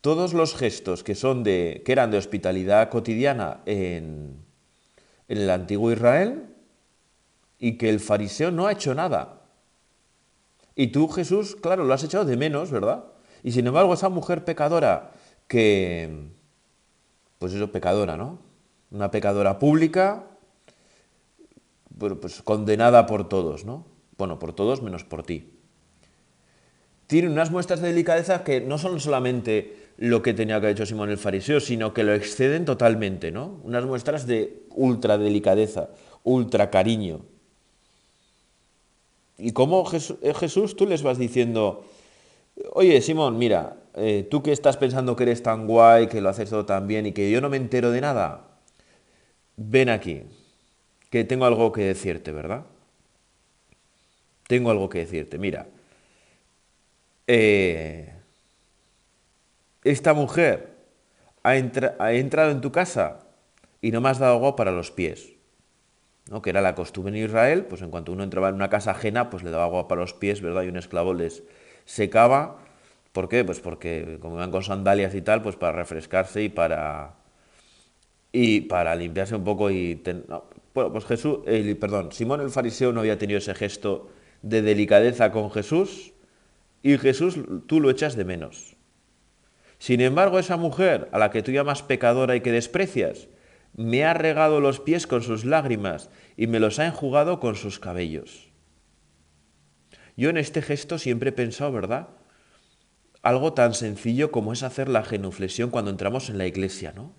todos 0.00 0.34
los 0.34 0.56
gestos 0.56 1.04
que, 1.04 1.14
son 1.14 1.44
de, 1.44 1.82
que 1.84 1.92
eran 1.92 2.10
de 2.10 2.18
hospitalidad 2.18 2.90
cotidiana 2.90 3.60
en, 3.66 4.36
en 5.28 5.38
el 5.38 5.48
antiguo 5.48 5.92
Israel 5.92 6.46
y 7.60 7.78
que 7.78 7.88
el 7.88 8.00
fariseo 8.00 8.50
no 8.50 8.66
ha 8.66 8.72
hecho 8.72 8.96
nada. 8.96 9.42
Y 10.74 10.88
tú, 10.88 11.06
Jesús, 11.06 11.54
claro, 11.54 11.84
lo 11.84 11.94
has 11.94 12.02
echado 12.02 12.24
de 12.24 12.36
menos, 12.36 12.72
¿verdad? 12.72 13.04
Y 13.44 13.52
sin 13.52 13.68
embargo, 13.68 13.94
esa 13.94 14.08
mujer 14.08 14.44
pecadora 14.44 15.12
que, 15.46 16.32
pues 17.42 17.54
eso, 17.54 17.72
pecadora, 17.72 18.16
¿no? 18.16 18.38
Una 18.92 19.10
pecadora 19.10 19.58
pública, 19.58 20.26
pues 21.98 22.40
condenada 22.42 23.04
por 23.06 23.28
todos, 23.28 23.64
¿no? 23.64 23.84
Bueno, 24.16 24.38
por 24.38 24.52
todos 24.52 24.80
menos 24.80 25.02
por 25.02 25.24
ti. 25.24 25.50
Tiene 27.08 27.28
unas 27.28 27.50
muestras 27.50 27.80
de 27.80 27.88
delicadeza 27.88 28.44
que 28.44 28.60
no 28.60 28.78
son 28.78 29.00
solamente 29.00 29.90
lo 29.96 30.22
que 30.22 30.34
tenía 30.34 30.60
que 30.60 30.66
haber 30.66 30.76
hecho 30.76 30.86
Simón 30.86 31.10
el 31.10 31.18
Fariseo, 31.18 31.58
sino 31.58 31.92
que 31.92 32.04
lo 32.04 32.14
exceden 32.14 32.64
totalmente, 32.64 33.32
¿no? 33.32 33.58
Unas 33.64 33.84
muestras 33.84 34.28
de 34.28 34.62
ultra 34.70 35.18
delicadeza, 35.18 35.90
ultra 36.22 36.70
cariño. 36.70 37.22
¿Y 39.36 39.50
cómo 39.50 39.84
eh, 39.92 40.32
Jesús 40.34 40.76
tú 40.76 40.86
les 40.86 41.02
vas 41.02 41.18
diciendo 41.18 41.84
Oye, 42.74 43.00
Simón, 43.00 43.36
mira, 43.36 43.81
eh, 43.94 44.26
tú 44.30 44.42
que 44.42 44.52
estás 44.52 44.76
pensando 44.76 45.16
que 45.16 45.24
eres 45.24 45.42
tan 45.42 45.66
guay, 45.66 46.06
que 46.08 46.20
lo 46.20 46.28
haces 46.28 46.50
todo 46.50 46.66
tan 46.66 46.86
bien 46.86 47.06
y 47.06 47.12
que 47.12 47.30
yo 47.30 47.40
no 47.40 47.48
me 47.48 47.56
entero 47.56 47.90
de 47.90 48.00
nada, 48.00 48.48
ven 49.56 49.88
aquí, 49.88 50.22
que 51.10 51.24
tengo 51.24 51.44
algo 51.44 51.72
que 51.72 51.82
decirte, 51.82 52.32
¿verdad? 52.32 52.64
Tengo 54.48 54.70
algo 54.70 54.88
que 54.88 54.98
decirte. 54.98 55.38
Mira, 55.38 55.66
eh, 57.26 58.14
esta 59.84 60.14
mujer 60.14 60.72
ha, 61.42 61.56
entrado 61.56 62.50
en 62.50 62.60
tu 62.60 62.72
casa 62.72 63.20
y 63.80 63.90
no 63.90 64.00
me 64.00 64.08
has 64.08 64.18
dado 64.18 64.34
agua 64.34 64.56
para 64.56 64.72
los 64.72 64.90
pies. 64.90 65.32
¿no? 66.30 66.40
Que 66.40 66.50
era 66.50 66.60
la 66.60 66.74
costumbre 66.74 67.16
en 67.16 67.24
Israel, 67.24 67.64
pues 67.64 67.82
en 67.82 67.90
cuanto 67.90 68.12
uno 68.12 68.22
entraba 68.22 68.48
en 68.48 68.54
una 68.54 68.70
casa 68.70 68.92
ajena, 68.92 69.28
pues 69.28 69.42
le 69.42 69.50
daba 69.50 69.64
agua 69.64 69.88
para 69.88 70.02
los 70.02 70.14
pies, 70.14 70.40
¿verdad? 70.40 70.62
Y 70.62 70.68
un 70.68 70.76
esclavo 70.76 71.14
les 71.14 71.42
secaba. 71.84 72.58
¿Por 73.12 73.28
qué? 73.28 73.44
Pues 73.44 73.60
porque 73.60 74.18
como 74.20 74.36
iban 74.36 74.50
con 74.50 74.62
sandalias 74.62 75.14
y 75.14 75.22
tal, 75.22 75.42
pues 75.42 75.56
para 75.56 75.72
refrescarse 75.72 76.42
y 76.42 76.48
para 76.48 77.16
y 78.32 78.62
para 78.62 78.94
limpiarse 78.94 79.36
un 79.36 79.44
poco 79.44 79.70
y 79.70 80.02
bueno, 80.74 80.90
pues 80.90 81.04
Jesús, 81.04 81.40
perdón, 81.78 82.12
Simón 82.12 82.40
el 82.40 82.50
fariseo 82.50 82.92
no 82.92 83.00
había 83.00 83.18
tenido 83.18 83.38
ese 83.38 83.54
gesto 83.54 84.10
de 84.40 84.62
delicadeza 84.62 85.30
con 85.30 85.50
Jesús 85.50 86.14
y 86.82 86.96
Jesús 86.96 87.38
tú 87.66 87.80
lo 87.80 87.90
echas 87.90 88.16
de 88.16 88.24
menos. 88.24 88.76
Sin 89.78 90.00
embargo, 90.00 90.38
esa 90.38 90.56
mujer 90.56 91.08
a 91.12 91.18
la 91.18 91.30
que 91.30 91.42
tú 91.42 91.50
llamas 91.50 91.82
pecadora 91.82 92.36
y 92.36 92.40
que 92.40 92.52
desprecias, 92.52 93.28
me 93.74 94.04
ha 94.04 94.14
regado 94.14 94.60
los 94.60 94.80
pies 94.80 95.06
con 95.06 95.22
sus 95.22 95.44
lágrimas 95.44 96.08
y 96.36 96.46
me 96.46 96.60
los 96.60 96.78
ha 96.78 96.86
enjugado 96.86 97.40
con 97.40 97.56
sus 97.56 97.78
cabellos. 97.78 98.50
Yo 100.16 100.30
en 100.30 100.36
este 100.36 100.62
gesto 100.62 100.98
siempre 100.98 101.30
he 101.30 101.32
pensado, 101.32 101.72
¿verdad? 101.72 102.08
Algo 103.22 103.52
tan 103.52 103.74
sencillo 103.74 104.30
como 104.30 104.52
es 104.52 104.62
hacer 104.62 104.88
la 104.88 105.04
genuflexión 105.04 105.70
cuando 105.70 105.90
entramos 105.90 106.28
en 106.28 106.38
la 106.38 106.46
iglesia, 106.46 106.92
¿no? 106.94 107.14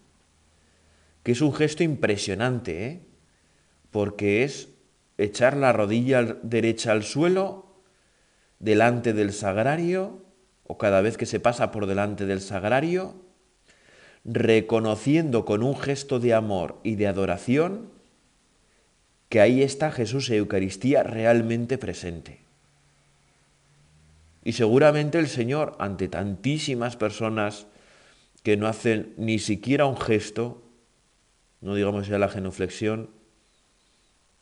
Que 1.24 1.32
es 1.32 1.42
un 1.42 1.54
gesto 1.54 1.84
impresionante, 1.84 2.86
¿eh? 2.86 3.02
Porque 3.90 4.44
es 4.44 4.70
echar 5.18 5.56
la 5.56 5.72
rodilla 5.72 6.24
derecha 6.44 6.92
al 6.92 7.04
suelo 7.04 7.82
delante 8.60 9.14
del 9.14 9.32
sagrario 9.32 10.26
o 10.64 10.78
cada 10.78 11.02
vez 11.02 11.18
que 11.18 11.26
se 11.26 11.40
pasa 11.40 11.72
por 11.72 11.86
delante 11.86 12.26
del 12.26 12.42
sagrario 12.42 13.16
reconociendo 14.26 15.46
con 15.46 15.64
un 15.64 15.78
gesto 15.78 16.20
de 16.20 16.34
amor 16.34 16.80
y 16.84 16.96
de 16.96 17.08
adoración 17.08 17.92
que 19.30 19.42
ahí 19.42 19.64
está 19.64 19.92
Jesús 19.92 20.30
y 20.30 20.36
Eucaristía 20.36 21.04
realmente 21.04 21.78
presente. 21.78 22.43
Y 24.44 24.54
seguramente 24.54 25.20
el 25.20 25.28
Señor, 25.28 25.76
ante 25.80 26.08
tantísimas 26.08 26.98
personas 26.98 27.68
que 28.44 28.58
no 28.58 28.68
hacen 28.68 29.14
ni 29.18 29.40
siquiera 29.40 29.86
un 29.86 29.98
gesto, 29.98 30.62
no 31.62 31.76
digamos 31.76 32.08
ya 32.08 32.18
la 32.18 32.28
genuflexión, 32.28 33.10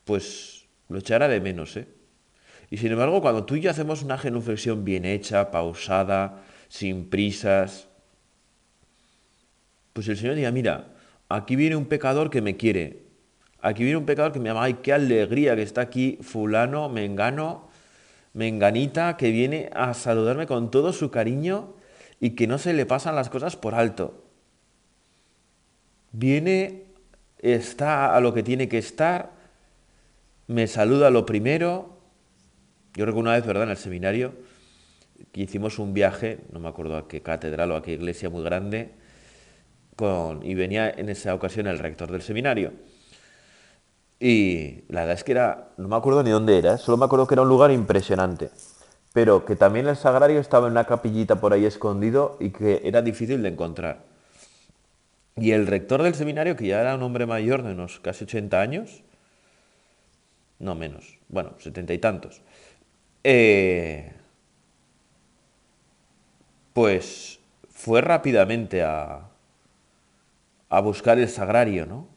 pues 0.05 0.65
lo 0.89 0.97
echará 0.97 1.27
de 1.27 1.39
menos, 1.39 1.77
¿eh? 1.77 1.87
Y 2.71 2.77
sin 2.77 2.91
embargo, 2.91 3.21
cuando 3.21 3.45
tú 3.45 3.55
y 3.55 3.61
yo 3.61 3.69
hacemos 3.69 4.01
una 4.01 4.17
genuflexión 4.17 4.85
bien 4.85 5.05
hecha, 5.05 5.51
pausada, 5.51 6.43
sin 6.69 7.09
prisas, 7.09 7.89
pues 9.93 10.07
el 10.07 10.17
Señor 10.17 10.35
diga, 10.35 10.51
mira, 10.51 10.95
aquí 11.27 11.57
viene 11.57 11.75
un 11.75 11.85
pecador 11.85 12.29
que 12.29 12.41
me 12.41 12.55
quiere, 12.55 13.03
aquí 13.59 13.83
viene 13.83 13.97
un 13.97 14.05
pecador 14.05 14.31
que 14.31 14.39
me 14.39 14.49
llama, 14.49 14.63
ay, 14.63 14.75
qué 14.81 14.93
alegría 14.93 15.55
que 15.55 15.63
está 15.63 15.81
aquí 15.81 16.17
fulano, 16.21 16.87
mengano, 16.87 17.69
menganita, 18.33 19.17
que 19.17 19.31
viene 19.31 19.69
a 19.73 19.93
saludarme 19.93 20.47
con 20.47 20.71
todo 20.71 20.93
su 20.93 21.11
cariño 21.11 21.73
y 22.19 22.31
que 22.31 22.47
no 22.47 22.57
se 22.57 22.73
le 22.73 22.85
pasan 22.85 23.15
las 23.15 23.29
cosas 23.29 23.55
por 23.55 23.75
alto. 23.75 24.23
Viene, 26.11 26.83
está 27.39 28.15
a 28.15 28.21
lo 28.21 28.33
que 28.33 28.43
tiene 28.43 28.67
que 28.67 28.77
estar, 28.77 29.31
me 30.47 30.67
saluda 30.67 31.09
lo 31.09 31.25
primero. 31.25 31.97
Yo 32.93 33.05
recuerdo 33.05 33.21
una 33.21 33.35
vez, 33.35 33.45
¿verdad?, 33.45 33.63
en 33.63 33.69
el 33.69 33.77
seminario, 33.77 34.33
que 35.31 35.41
hicimos 35.41 35.79
un 35.79 35.93
viaje, 35.93 36.39
no 36.51 36.59
me 36.59 36.67
acuerdo 36.67 36.97
a 36.97 37.07
qué 37.07 37.21
catedral 37.21 37.71
o 37.71 37.75
a 37.77 37.81
qué 37.81 37.93
iglesia 37.93 38.29
muy 38.29 38.43
grande, 38.43 38.91
y 40.41 40.55
venía 40.55 40.89
en 40.89 41.09
esa 41.09 41.33
ocasión 41.35 41.67
el 41.67 41.77
rector 41.77 42.11
del 42.11 42.23
seminario. 42.23 42.73
Y 44.21 44.83
la 44.89 44.99
verdad 45.01 45.15
es 45.15 45.23
que 45.23 45.31
era, 45.31 45.69
no 45.77 45.87
me 45.87 45.95
acuerdo 45.95 46.21
ni 46.21 46.29
dónde 46.29 46.55
era, 46.59 46.77
solo 46.77 46.95
me 46.95 47.05
acuerdo 47.05 47.25
que 47.25 47.33
era 47.33 47.41
un 47.41 47.49
lugar 47.49 47.71
impresionante, 47.71 48.51
pero 49.13 49.45
que 49.45 49.55
también 49.55 49.87
el 49.87 49.95
sagrario 49.95 50.39
estaba 50.39 50.67
en 50.67 50.73
una 50.73 50.85
capillita 50.85 51.41
por 51.41 51.53
ahí 51.53 51.65
escondido 51.65 52.37
y 52.39 52.51
que 52.51 52.81
era 52.83 53.01
difícil 53.01 53.41
de 53.41 53.49
encontrar. 53.49 54.03
Y 55.35 55.51
el 55.51 55.67
rector 55.67 56.03
del 56.03 56.15
seminario, 56.15 56.55
que 56.55 56.67
ya 56.67 56.79
era 56.79 56.95
un 56.95 57.03
hombre 57.03 57.25
mayor 57.25 57.63
de 57.63 57.73
unos 57.73 57.99
casi 57.99 58.23
80 58.23 58.61
años, 58.61 59.03
no 60.59 60.75
menos, 60.75 61.17
bueno, 61.29 61.53
setenta 61.59 61.93
y 61.93 61.97
tantos, 61.97 62.41
eh, 63.23 64.13
pues 66.73 67.39
fue 67.69 68.01
rápidamente 68.01 68.83
a, 68.83 69.21
a 70.69 70.79
buscar 70.81 71.19
el 71.19 71.29
sagrario, 71.29 71.85
¿no? 71.85 72.07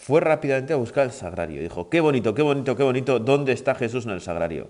Fue 0.00 0.22
rápidamente 0.22 0.72
a 0.72 0.76
buscar 0.76 1.04
el 1.04 1.12
sagrario. 1.12 1.60
Dijo, 1.60 1.90
qué 1.90 2.00
bonito, 2.00 2.32
qué 2.32 2.40
bonito, 2.40 2.74
qué 2.74 2.82
bonito, 2.82 3.18
¿dónde 3.18 3.52
está 3.52 3.74
Jesús 3.74 4.06
en 4.06 4.12
el 4.12 4.22
sagrario? 4.22 4.68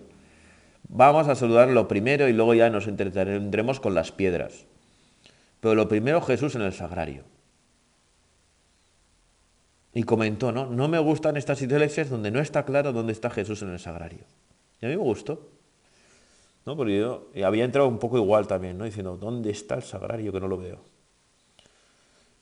Vamos 0.88 1.28
a 1.28 1.36
saludarlo 1.36 1.86
primero 1.86 2.28
y 2.28 2.32
luego 2.32 2.52
ya 2.52 2.68
nos 2.68 2.88
entretendremos 2.88 3.78
con 3.78 3.94
las 3.94 4.10
piedras. 4.10 4.66
Pero 5.60 5.76
lo 5.76 5.86
primero 5.86 6.20
Jesús 6.20 6.56
en 6.56 6.62
el 6.62 6.72
sagrario. 6.72 7.22
Y 9.94 10.02
comentó, 10.02 10.50
¿no? 10.50 10.66
No 10.66 10.88
me 10.88 10.98
gustan 10.98 11.36
estas 11.36 11.62
iglesias 11.62 12.10
donde 12.10 12.32
no 12.32 12.40
está 12.40 12.64
claro 12.64 12.92
dónde 12.92 13.12
está 13.12 13.30
Jesús 13.30 13.62
en 13.62 13.70
el 13.70 13.78
sagrario. 13.78 14.24
Y 14.82 14.86
a 14.86 14.88
mí 14.88 14.96
me 14.96 15.02
gustó. 15.02 15.48
¿no? 16.66 16.76
Porque 16.76 16.98
yo 16.98 17.28
había 17.44 17.64
entrado 17.64 17.86
un 17.86 18.00
poco 18.00 18.18
igual 18.18 18.48
también, 18.48 18.76
¿no? 18.76 18.84
Diciendo, 18.84 19.16
¿dónde 19.16 19.50
está 19.50 19.76
el 19.76 19.84
sagrario 19.84 20.32
que 20.32 20.40
no 20.40 20.48
lo 20.48 20.56
veo? 20.56 20.80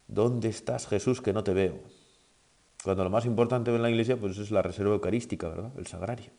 ¿Dónde 0.06 0.48
estás, 0.48 0.86
Jesús, 0.86 1.20
que 1.20 1.34
no 1.34 1.44
te 1.44 1.52
veo? 1.52 1.97
Cuando 2.84 3.04
lo 3.04 3.10
más 3.10 3.26
importante 3.26 3.74
en 3.74 3.82
la 3.82 3.90
iglesia 3.90 4.16
pues 4.16 4.38
es 4.38 4.50
la 4.50 4.62
reserva 4.62 4.94
eucarística, 4.94 5.48
¿verdad? 5.48 5.72
El 5.76 5.86
sagrario. 5.86 6.30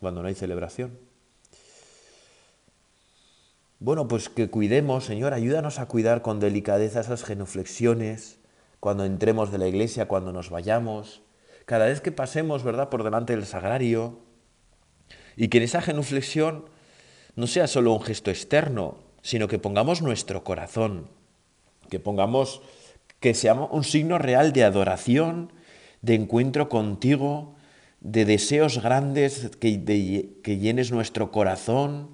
Cuando 0.00 0.22
no 0.22 0.28
hay 0.28 0.34
celebración. 0.34 0.98
Bueno, 3.78 4.08
pues 4.08 4.28
que 4.28 4.50
cuidemos, 4.50 5.04
Señor, 5.04 5.32
ayúdanos 5.32 5.78
a 5.78 5.86
cuidar 5.86 6.20
con 6.20 6.38
delicadeza 6.38 7.00
esas 7.00 7.24
genuflexiones, 7.24 8.38
cuando 8.78 9.06
entremos 9.06 9.52
de 9.52 9.58
la 9.58 9.68
iglesia, 9.68 10.06
cuando 10.06 10.32
nos 10.32 10.50
vayamos, 10.50 11.22
cada 11.64 11.86
vez 11.86 12.02
que 12.02 12.12
pasemos, 12.12 12.62
¿verdad?, 12.62 12.90
por 12.90 13.04
delante 13.04 13.34
del 13.34 13.46
sagrario, 13.46 14.18
y 15.34 15.48
que 15.48 15.58
en 15.58 15.64
esa 15.64 15.80
genuflexión 15.80 16.66
no 17.36 17.46
sea 17.46 17.66
solo 17.68 17.94
un 17.94 18.02
gesto 18.02 18.30
externo, 18.30 18.98
sino 19.22 19.48
que 19.48 19.58
pongamos 19.58 20.02
nuestro 20.02 20.44
corazón, 20.44 21.08
que 21.88 22.00
pongamos 22.00 22.60
que 23.20 23.34
sea 23.34 23.54
un 23.54 23.84
signo 23.84 24.18
real 24.18 24.52
de 24.52 24.64
adoración, 24.64 25.52
de 26.02 26.14
encuentro 26.14 26.68
contigo, 26.68 27.54
de 28.00 28.24
deseos 28.24 28.82
grandes 28.82 29.50
que, 29.60 29.78
llenes 30.58 30.90
nuestro 30.90 31.30
corazón, 31.30 32.08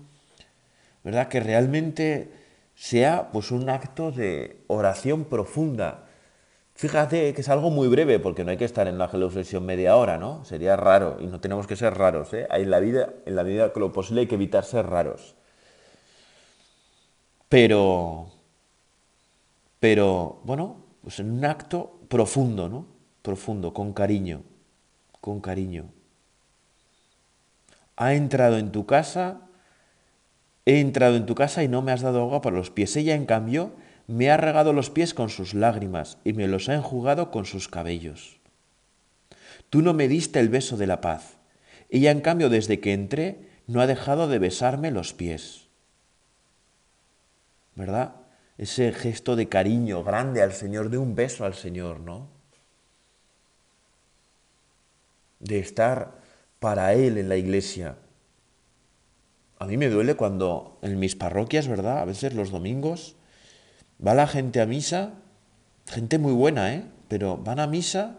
¿verdad? 1.05 1.29
Que 1.29 1.41
realmente 1.41 2.33
sea 2.75 3.31
pues 3.33 3.53
un 3.53 3.71
acto 3.71 4.11
de 4.11 4.59
oración 4.67 5.25
profunda. 5.25 6.07
Fíjate 6.75 7.33
que 7.33 7.41
es 7.41 7.49
algo 7.49 7.71
muy 7.71 7.89
breve, 7.89 8.19
porque 8.19 8.45
no 8.45 8.51
hay 8.51 8.57
que 8.59 8.67
estar 8.67 8.87
en 8.89 8.99
la 8.99 9.07
reflexión 9.07 9.65
media 9.65 9.97
hora, 9.97 10.19
¿no? 10.19 10.45
Sería 10.45 10.77
raro, 10.77 11.19
y 11.21 11.27
no 11.27 11.41
tenemos 11.41 11.67
que 11.67 11.77
ser 11.77 11.95
raros, 11.95 12.35
¿eh? 12.35 12.47
En 12.51 12.71
la 12.71 12.81
vida, 12.81 13.15
en 13.25 13.37
la 13.37 13.45
vida 13.45 13.73
que 13.73 13.81
lo 13.81 13.93
posible 13.93 14.23
hay 14.23 14.27
que 14.27 14.35
evitar 14.35 14.65
ser 14.65 14.87
raros. 14.87 15.37
Pero, 17.49 18.33
pero, 19.79 20.41
bueno, 20.45 20.86
pues 21.07 21.21
en 21.21 21.31
un 21.31 21.45
acto 21.45 22.01
profundo, 22.09 22.69
¿no? 22.69 22.85
Profundo, 23.23 23.73
con 23.73 23.93
cariño, 23.93 24.43
con 25.21 25.41
cariño. 25.41 25.85
Ha 27.95 28.15
entrado 28.15 28.59
en 28.59 28.73
tu 28.73 28.87
casa, 28.87 29.43
he 30.65 30.81
entrado 30.81 31.15
en 31.15 31.25
tu 31.25 31.37
casa 31.37 31.63
y 31.63 31.69
no 31.69 31.81
me 31.81 31.93
has 31.93 32.01
dado 32.01 32.23
agua 32.23 32.43
para 32.43 32.57
los 32.57 32.73
pies. 32.73 32.97
Ella, 32.97 33.15
en 33.15 33.25
cambio, 33.25 33.71
me 34.09 34.33
ha 34.33 34.37
regado 34.37 34.73
los 34.73 34.91
pies 34.91 35.15
con 35.15 35.29
sus 35.29 35.55
lágrimas 35.55 36.19
y 36.25 36.33
me 36.33 36.49
los 36.49 36.69
ha 36.69 36.75
enjugado 36.75 37.31
con 37.31 37.45
sus 37.45 37.69
cabellos. 37.69 38.41
Tú 39.71 39.83
no 39.83 39.95
me 39.95 40.09
diste 40.09 40.41
el 40.41 40.49
beso 40.49 40.77
de 40.77 40.89
la 40.89 41.01
paz. 41.01 41.37
Ella, 41.89 42.11
en 42.11 42.21
cambio, 42.21 42.49
desde 42.49 42.81
que 42.81 42.93
entré, 42.93 43.49
no 43.69 43.81
ha 43.81 43.87
dejado 43.87 44.27
de 44.27 44.41
besarme 44.41 44.91
los 44.91 45.15
pies. 45.15 45.69
¿Verdad? 47.77 48.26
Ese 48.59 48.93
gesto 48.93 49.37
de 49.37 49.49
cariño 49.49 50.03
grande 50.03 50.43
al 50.43 50.53
Señor, 50.53 50.91
de 50.91 50.99
un 50.99 51.15
beso 51.15 51.45
al 51.45 51.55
Señor, 51.55 52.01
¿no? 52.01 52.29
De 55.41 55.59
estar 55.59 56.21
para 56.59 56.95
Él 56.95 57.19
en 57.19 57.29
la 57.29 57.37
iglesia. 57.37 57.97
A 59.59 59.67
mí 59.67 59.77
me 59.77 59.89
duele 59.89 60.15
cuando 60.17 60.79
en 60.83 60.99
mis 60.99 61.17
parroquias, 61.17 61.69
¿verdad? 61.69 61.99
A 61.99 62.05
veces 62.05 62.35
los 62.35 62.51
domingos 62.51 63.17
va 64.05 64.15
la 64.15 64.27
gente 64.27 64.61
a 64.61 64.67
misa, 64.67 65.15
gente 65.87 66.19
muy 66.19 66.33
buena, 66.33 66.75
¿eh? 66.75 66.85
Pero 67.09 67.37
van 67.37 67.61
a 67.61 67.67
misa 67.67 68.19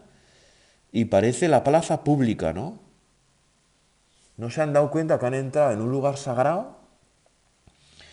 y 0.91 1.06
parece 1.06 1.47
la 1.47 1.63
plaza 1.63 2.04
pública, 2.04 2.54
¿no? 2.54 2.80
No 4.38 4.50
se 4.50 4.62
han 4.62 4.73
dado 4.73 4.91
cuenta 4.91 5.19
que 5.19 5.26
han 5.26 5.34
entrado 5.34 5.71
en 5.71 5.82
un 5.82 5.91
lugar 5.91 6.17
sagrado 6.17 6.78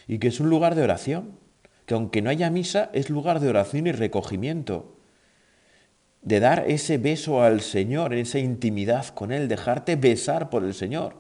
y 0.07 0.19
que 0.19 0.29
es 0.29 0.41
un 0.41 0.51
lugar 0.51 0.75
de 0.75 0.83
oración, 0.83 1.39
que 1.87 1.95
aunque 1.95 2.23
no 2.23 2.31
haya 2.31 2.51
misa, 2.51 2.91
es 2.93 3.11
lugar 3.11 3.41
de 3.41 3.49
oración 3.49 3.87
y 3.87 3.93
recogimiento, 3.93 4.97
de 6.23 6.41
dar 6.41 6.65
ese 6.71 6.97
beso 6.97 7.43
al 7.43 7.61
Señor, 7.61 8.15
esa 8.15 8.39
intimidad 8.39 9.09
con 9.09 9.31
Él, 9.31 9.47
dejarte 9.49 9.97
besar 9.97 10.49
por 10.49 10.65
el 10.65 10.73
Señor. 10.73 11.17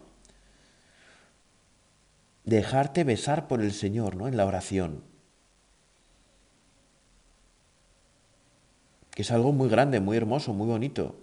Dejarte 2.45 3.05
besar 3.05 3.47
por 3.47 3.61
el 3.61 3.73
Señor, 3.73 4.17
¿no? 4.17 4.29
En 4.29 4.37
la 4.37 4.47
oración. 4.47 5.03
Que 9.11 9.23
es 9.23 9.31
algo 9.31 9.53
muy 9.53 9.69
grande, 9.69 10.01
muy 10.01 10.17
hermoso, 10.17 10.55
muy 10.55 10.67
bonito. 10.67 11.17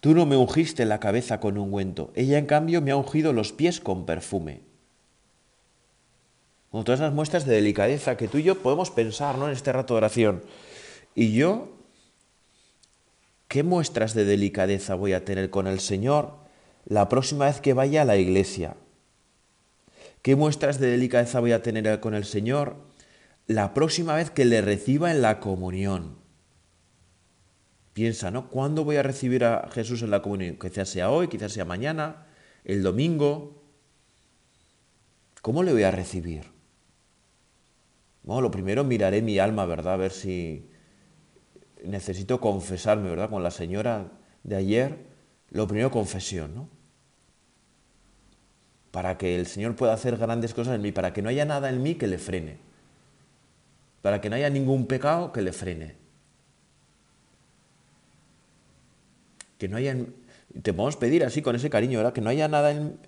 Tú 0.00 0.14
no 0.14 0.26
me 0.26 0.36
ungiste 0.36 0.84
la 0.84 1.00
cabeza 1.00 1.40
con 1.40 1.58
ungüento, 1.58 2.12
ella 2.14 2.38
en 2.38 2.46
cambio 2.46 2.80
me 2.80 2.92
ha 2.92 2.96
ungido 2.96 3.32
los 3.32 3.52
pies 3.52 3.80
con 3.80 4.06
perfume. 4.06 4.60
Con 6.70 6.84
todas 6.84 7.00
esas 7.00 7.14
muestras 7.14 7.46
de 7.46 7.54
delicadeza 7.54 8.16
que 8.16 8.28
tú 8.28 8.38
y 8.38 8.42
yo 8.42 8.60
podemos 8.62 8.90
pensar 8.90 9.38
¿no? 9.38 9.46
en 9.46 9.52
este 9.52 9.72
rato 9.72 9.94
de 9.94 9.98
oración. 9.98 10.42
Y 11.14 11.32
yo, 11.32 11.68
¿qué 13.48 13.62
muestras 13.62 14.14
de 14.14 14.24
delicadeza 14.24 14.94
voy 14.94 15.14
a 15.14 15.24
tener 15.24 15.48
con 15.50 15.66
el 15.66 15.80
Señor 15.80 16.34
la 16.84 17.08
próxima 17.08 17.46
vez 17.46 17.60
que 17.60 17.72
vaya 17.72 18.02
a 18.02 18.04
la 18.04 18.16
iglesia? 18.16 18.76
¿Qué 20.20 20.36
muestras 20.36 20.78
de 20.78 20.90
delicadeza 20.90 21.40
voy 21.40 21.52
a 21.52 21.62
tener 21.62 22.00
con 22.00 22.14
el 22.14 22.24
Señor 22.24 22.76
la 23.46 23.72
próxima 23.72 24.14
vez 24.14 24.30
que 24.30 24.44
le 24.44 24.60
reciba 24.60 25.10
en 25.10 25.22
la 25.22 25.40
comunión? 25.40 26.18
Piensa, 27.94 28.30
¿no? 28.30 28.50
¿Cuándo 28.50 28.84
voy 28.84 28.96
a 28.96 29.02
recibir 29.02 29.44
a 29.44 29.70
Jesús 29.72 30.02
en 30.02 30.10
la 30.10 30.20
comunión? 30.20 30.58
Quizás 30.60 30.90
sea 30.90 31.10
hoy, 31.10 31.28
quizás 31.28 31.52
sea 31.52 31.64
mañana, 31.64 32.26
el 32.64 32.82
domingo. 32.82 33.64
¿Cómo 35.40 35.62
le 35.62 35.72
voy 35.72 35.84
a 35.84 35.90
recibir? 35.90 36.57
Lo 38.28 38.50
primero 38.50 38.84
miraré 38.84 39.22
mi 39.22 39.38
alma, 39.38 39.66
¿verdad? 39.66 39.94
A 39.94 39.96
ver 39.96 40.12
si 40.12 40.68
necesito 41.84 42.40
confesarme, 42.40 43.08
¿verdad? 43.10 43.30
Con 43.30 43.42
la 43.42 43.50
señora 43.50 44.12
de 44.42 44.56
ayer, 44.56 44.98
lo 45.50 45.66
primero 45.66 45.90
confesión, 45.90 46.54
¿no? 46.54 46.68
Para 48.90 49.18
que 49.18 49.36
el 49.36 49.46
Señor 49.46 49.76
pueda 49.76 49.92
hacer 49.92 50.16
grandes 50.16 50.54
cosas 50.54 50.74
en 50.74 50.82
mí, 50.82 50.92
para 50.92 51.12
que 51.12 51.22
no 51.22 51.28
haya 51.28 51.44
nada 51.44 51.70
en 51.70 51.82
mí 51.82 51.94
que 51.94 52.06
le 52.06 52.18
frene, 52.18 52.58
para 54.02 54.20
que 54.20 54.30
no 54.30 54.36
haya 54.36 54.50
ningún 54.50 54.86
pecado 54.86 55.32
que 55.32 55.42
le 55.42 55.52
frene. 55.52 55.98
que 59.58 59.68
no 59.68 59.76
haya, 59.76 59.96
te 60.62 60.72
podemos 60.72 60.96
pedir 60.96 61.24
así 61.24 61.42
con 61.42 61.56
ese 61.56 61.68
cariño, 61.68 61.98
¿verdad? 61.98 62.12
Que 62.12 62.20
no 62.20 62.30
haya 62.30 62.48
nada 62.48 62.70
en, 62.70 62.98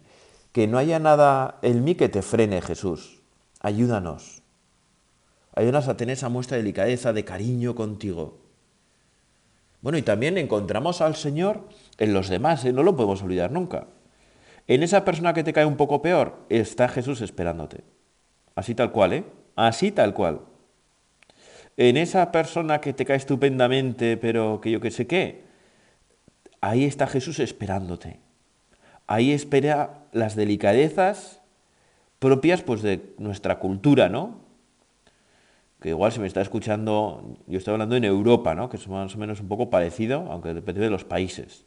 que 0.52 0.66
no 0.66 0.78
haya 0.78 0.98
nada 0.98 1.58
en 1.62 1.84
mí 1.84 1.94
que 1.94 2.08
te 2.08 2.22
frene, 2.22 2.60
Jesús. 2.60 3.22
Ayúdanos. 3.60 4.39
Ayúdanos 5.54 5.88
a 5.88 5.96
tener 5.96 6.14
esa 6.14 6.28
muestra 6.28 6.56
de 6.56 6.62
delicadeza, 6.62 7.12
de 7.12 7.24
cariño 7.24 7.74
contigo. 7.74 8.38
Bueno, 9.82 9.98
y 9.98 10.02
también 10.02 10.38
encontramos 10.38 11.00
al 11.00 11.16
Señor 11.16 11.68
en 11.98 12.12
los 12.12 12.28
demás, 12.28 12.64
¿eh? 12.64 12.72
no 12.72 12.82
lo 12.82 12.96
podemos 12.96 13.22
olvidar 13.22 13.50
nunca. 13.50 13.86
En 14.66 14.82
esa 14.82 15.04
persona 15.04 15.32
que 15.32 15.42
te 15.42 15.52
cae 15.52 15.64
un 15.64 15.76
poco 15.76 16.02
peor, 16.02 16.44
está 16.48 16.88
Jesús 16.88 17.20
esperándote. 17.22 17.82
Así 18.54 18.74
tal 18.74 18.92
cual, 18.92 19.12
¿eh? 19.12 19.24
Así 19.56 19.90
tal 19.90 20.14
cual. 20.14 20.40
En 21.76 21.96
esa 21.96 22.30
persona 22.30 22.80
que 22.80 22.92
te 22.92 23.04
cae 23.04 23.16
estupendamente, 23.16 24.16
pero 24.16 24.60
que 24.60 24.70
yo 24.70 24.80
qué 24.80 24.90
sé 24.90 25.06
qué, 25.06 25.50
Ahí 26.60 26.84
está 26.84 27.06
Jesús 27.06 27.38
esperándote. 27.40 28.20
Ahí 29.06 29.32
espera 29.32 30.04
las 30.12 30.36
delicadezas 30.36 31.40
propias 32.18 32.62
pues, 32.62 32.82
de 32.82 33.14
nuestra 33.18 33.58
cultura, 33.58 34.08
¿no? 34.08 34.40
Que 35.80 35.90
igual 35.90 36.12
se 36.12 36.20
me 36.20 36.26
está 36.26 36.42
escuchando, 36.42 37.36
yo 37.46 37.58
estoy 37.58 37.72
hablando 37.72 37.96
en 37.96 38.04
Europa, 38.04 38.54
¿no? 38.54 38.68
Que 38.68 38.76
es 38.76 38.86
más 38.86 39.14
o 39.14 39.18
menos 39.18 39.40
un 39.40 39.48
poco 39.48 39.70
parecido, 39.70 40.26
aunque 40.30 40.52
depende 40.52 40.82
de 40.82 40.90
los 40.90 41.04
países. 41.04 41.64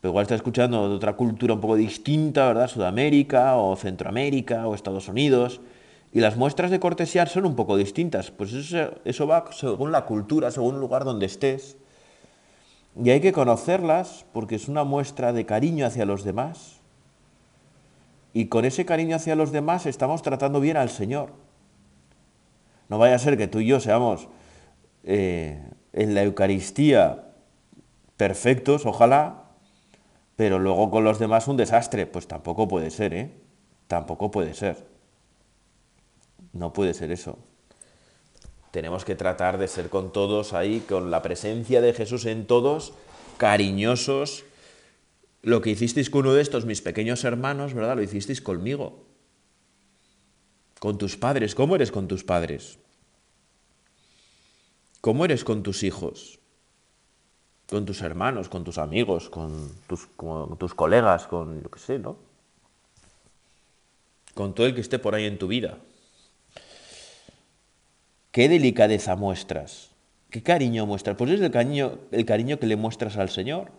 Pero 0.00 0.10
igual 0.10 0.24
está 0.24 0.34
escuchando 0.34 0.88
de 0.88 0.96
otra 0.96 1.14
cultura 1.14 1.54
un 1.54 1.60
poco 1.60 1.76
distinta, 1.76 2.46
¿verdad? 2.48 2.68
Sudamérica 2.68 3.56
o 3.56 3.76
Centroamérica 3.76 4.66
o 4.66 4.74
Estados 4.74 5.08
Unidos. 5.08 5.60
Y 6.12 6.20
las 6.20 6.36
muestras 6.36 6.70
de 6.70 6.78
cortesía 6.80 7.24
son 7.26 7.46
un 7.46 7.56
poco 7.56 7.76
distintas. 7.76 8.30
Pues 8.30 8.52
eso, 8.52 8.90
eso 9.04 9.26
va 9.26 9.46
según 9.52 9.92
la 9.92 10.04
cultura, 10.04 10.50
según 10.50 10.74
el 10.74 10.80
lugar 10.80 11.04
donde 11.04 11.26
estés. 11.26 11.78
Y 13.02 13.10
hay 13.10 13.20
que 13.20 13.32
conocerlas 13.32 14.26
porque 14.32 14.56
es 14.56 14.68
una 14.68 14.84
muestra 14.84 15.32
de 15.32 15.46
cariño 15.46 15.86
hacia 15.86 16.04
los 16.04 16.22
demás. 16.22 16.80
Y 18.32 18.46
con 18.46 18.64
ese 18.64 18.84
cariño 18.84 19.16
hacia 19.16 19.36
los 19.36 19.52
demás 19.52 19.86
estamos 19.86 20.22
tratando 20.22 20.60
bien 20.60 20.76
al 20.76 20.90
Señor. 20.90 21.30
No 22.88 22.98
vaya 22.98 23.16
a 23.16 23.18
ser 23.18 23.36
que 23.36 23.48
tú 23.48 23.60
y 23.60 23.66
yo 23.66 23.80
seamos 23.80 24.28
eh, 25.04 25.62
en 25.92 26.14
la 26.14 26.22
Eucaristía 26.22 27.24
perfectos, 28.16 28.86
ojalá, 28.86 29.44
pero 30.36 30.58
luego 30.58 30.90
con 30.90 31.04
los 31.04 31.18
demás 31.18 31.48
un 31.48 31.56
desastre. 31.56 32.06
Pues 32.06 32.26
tampoco 32.26 32.68
puede 32.68 32.90
ser, 32.90 33.14
¿eh? 33.14 33.30
Tampoco 33.86 34.30
puede 34.30 34.54
ser. 34.54 34.86
No 36.52 36.72
puede 36.72 36.94
ser 36.94 37.10
eso 37.10 37.38
tenemos 38.74 39.04
que 39.04 39.14
tratar 39.14 39.56
de 39.56 39.68
ser 39.68 39.88
con 39.88 40.12
todos 40.12 40.52
ahí, 40.52 40.80
con 40.80 41.12
la 41.12 41.22
presencia 41.22 41.80
de 41.80 41.92
Jesús 41.92 42.26
en 42.26 42.44
todos, 42.44 42.92
cariñosos. 43.36 44.44
Lo 45.42 45.60
que 45.60 45.70
hicisteis 45.70 46.10
con 46.10 46.22
uno 46.22 46.34
de 46.34 46.42
estos, 46.42 46.66
mis 46.66 46.82
pequeños 46.82 47.22
hermanos, 47.22 47.72
¿verdad? 47.72 47.94
Lo 47.94 48.02
hicisteis 48.02 48.40
conmigo. 48.40 49.04
Con 50.84 50.98
tus 50.98 51.16
padres. 51.16 51.54
¿Cómo 51.54 51.76
eres 51.76 51.90
con 51.90 52.06
tus 52.08 52.24
padres? 52.24 52.78
¿Cómo 55.00 55.24
eres 55.24 55.42
con 55.42 55.62
tus 55.62 55.82
hijos? 55.82 56.40
Con 57.70 57.86
tus 57.86 58.02
hermanos, 58.02 58.50
con 58.50 58.64
tus 58.64 58.76
amigos, 58.76 59.30
con 59.30 59.72
tus, 59.86 60.04
con 60.08 60.58
tus 60.58 60.74
colegas, 60.74 61.26
con 61.26 61.62
lo 61.62 61.70
que 61.70 61.78
sé, 61.78 61.98
¿no? 61.98 62.18
Con 64.34 64.54
todo 64.54 64.66
el 64.66 64.74
que 64.74 64.82
esté 64.82 64.98
por 64.98 65.14
ahí 65.14 65.24
en 65.24 65.38
tu 65.38 65.46
vida. 65.46 65.78
¿Qué 68.30 68.50
delicadeza 68.50 69.16
muestras? 69.16 69.88
¿Qué 70.28 70.42
cariño 70.42 70.84
muestras? 70.84 71.16
Pues 71.16 71.30
es 71.30 71.40
el 71.40 71.50
cariño, 71.50 71.98
el 72.10 72.26
cariño 72.26 72.58
que 72.58 72.66
le 72.66 72.76
muestras 72.76 73.16
al 73.16 73.30
Señor. 73.30 73.72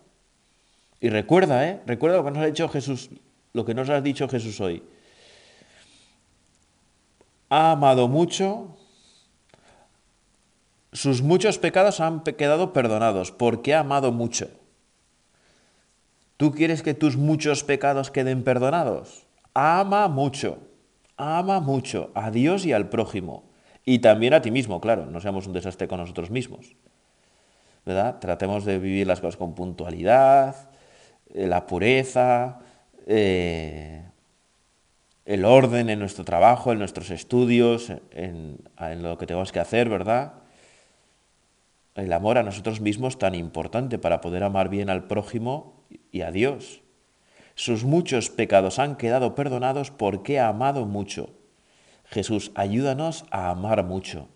Y 0.99 1.09
recuerda, 1.09 1.69
¿eh? 1.69 1.81
Recuerda 1.85 2.17
lo 2.17 2.25
que 2.25 2.31
nos 2.31 2.39
ha 2.39 2.47
dicho 2.47 2.67
Jesús, 2.67 3.11
lo 3.53 3.63
que 3.63 3.75
nos 3.75 3.91
ha 3.91 4.01
dicho 4.01 4.27
Jesús 4.27 4.59
hoy. 4.59 4.81
Ha 7.49 7.71
amado 7.71 8.07
mucho, 8.07 8.77
sus 10.91 11.21
muchos 11.21 11.59
pecados 11.59 11.99
han 11.99 12.21
quedado 12.21 12.73
perdonados, 12.73 13.31
porque 13.31 13.73
ha 13.73 13.81
amado 13.81 14.11
mucho. 14.11 14.49
¿Tú 16.37 16.51
quieres 16.51 16.81
que 16.83 16.93
tus 16.93 17.17
muchos 17.17 17.63
pecados 17.63 18.11
queden 18.11 18.43
perdonados? 18.43 19.25
Ama 19.53 20.07
mucho, 20.07 20.57
ama 21.17 21.59
mucho 21.59 22.11
a 22.13 22.31
Dios 22.31 22.65
y 22.65 22.73
al 22.73 22.89
prójimo. 22.89 23.43
Y 23.85 23.99
también 23.99 24.33
a 24.33 24.41
ti 24.41 24.51
mismo, 24.51 24.81
claro, 24.81 25.05
no 25.05 25.21
seamos 25.21 25.47
un 25.47 25.53
desastre 25.53 25.87
con 25.87 25.99
nosotros 25.99 26.31
mismos. 26.31 26.75
¿Verdad? 27.85 28.19
Tratemos 28.19 28.65
de 28.65 28.79
vivir 28.79 29.05
las 29.05 29.21
cosas 29.21 29.37
con 29.37 29.53
puntualidad, 29.53 30.69
eh, 31.33 31.45
la 31.45 31.67
pureza, 31.67 32.59
eh, 33.05 34.03
el 35.25 35.43
orden 35.43 35.89
en 35.89 35.99
nuestro 35.99 36.23
trabajo, 36.23 36.71
en 36.71 36.79
nuestros 36.79 37.09
estudios, 37.09 37.91
en, 38.11 38.59
lo 39.01 39.17
que 39.17 39.25
tenemos 39.25 39.51
que 39.51 39.59
hacer, 39.59 39.89
¿verdad? 39.89 40.33
El 41.95 42.13
amor 42.13 42.37
a 42.37 42.43
nosotros 42.43 42.79
mismos 42.79 43.17
tan 43.17 43.33
importante 43.33 43.97
para 43.97 44.21
poder 44.21 44.43
amar 44.43 44.69
bien 44.69 44.89
al 44.89 45.05
prójimo 45.05 45.83
y 46.11 46.21
a 46.21 46.31
Dios. 46.31 46.81
Sus 47.55 47.85
muchos 47.85 48.29
pecados 48.29 48.79
han 48.79 48.97
quedado 48.97 49.33
perdonados 49.33 49.89
porque 49.89 50.39
ha 50.39 50.49
amado 50.49 50.85
mucho. 50.85 51.29
Jesús, 52.05 52.51
ayúdanos 52.53 53.25
a 53.31 53.49
amar 53.49 53.83
mucho. 53.83 54.27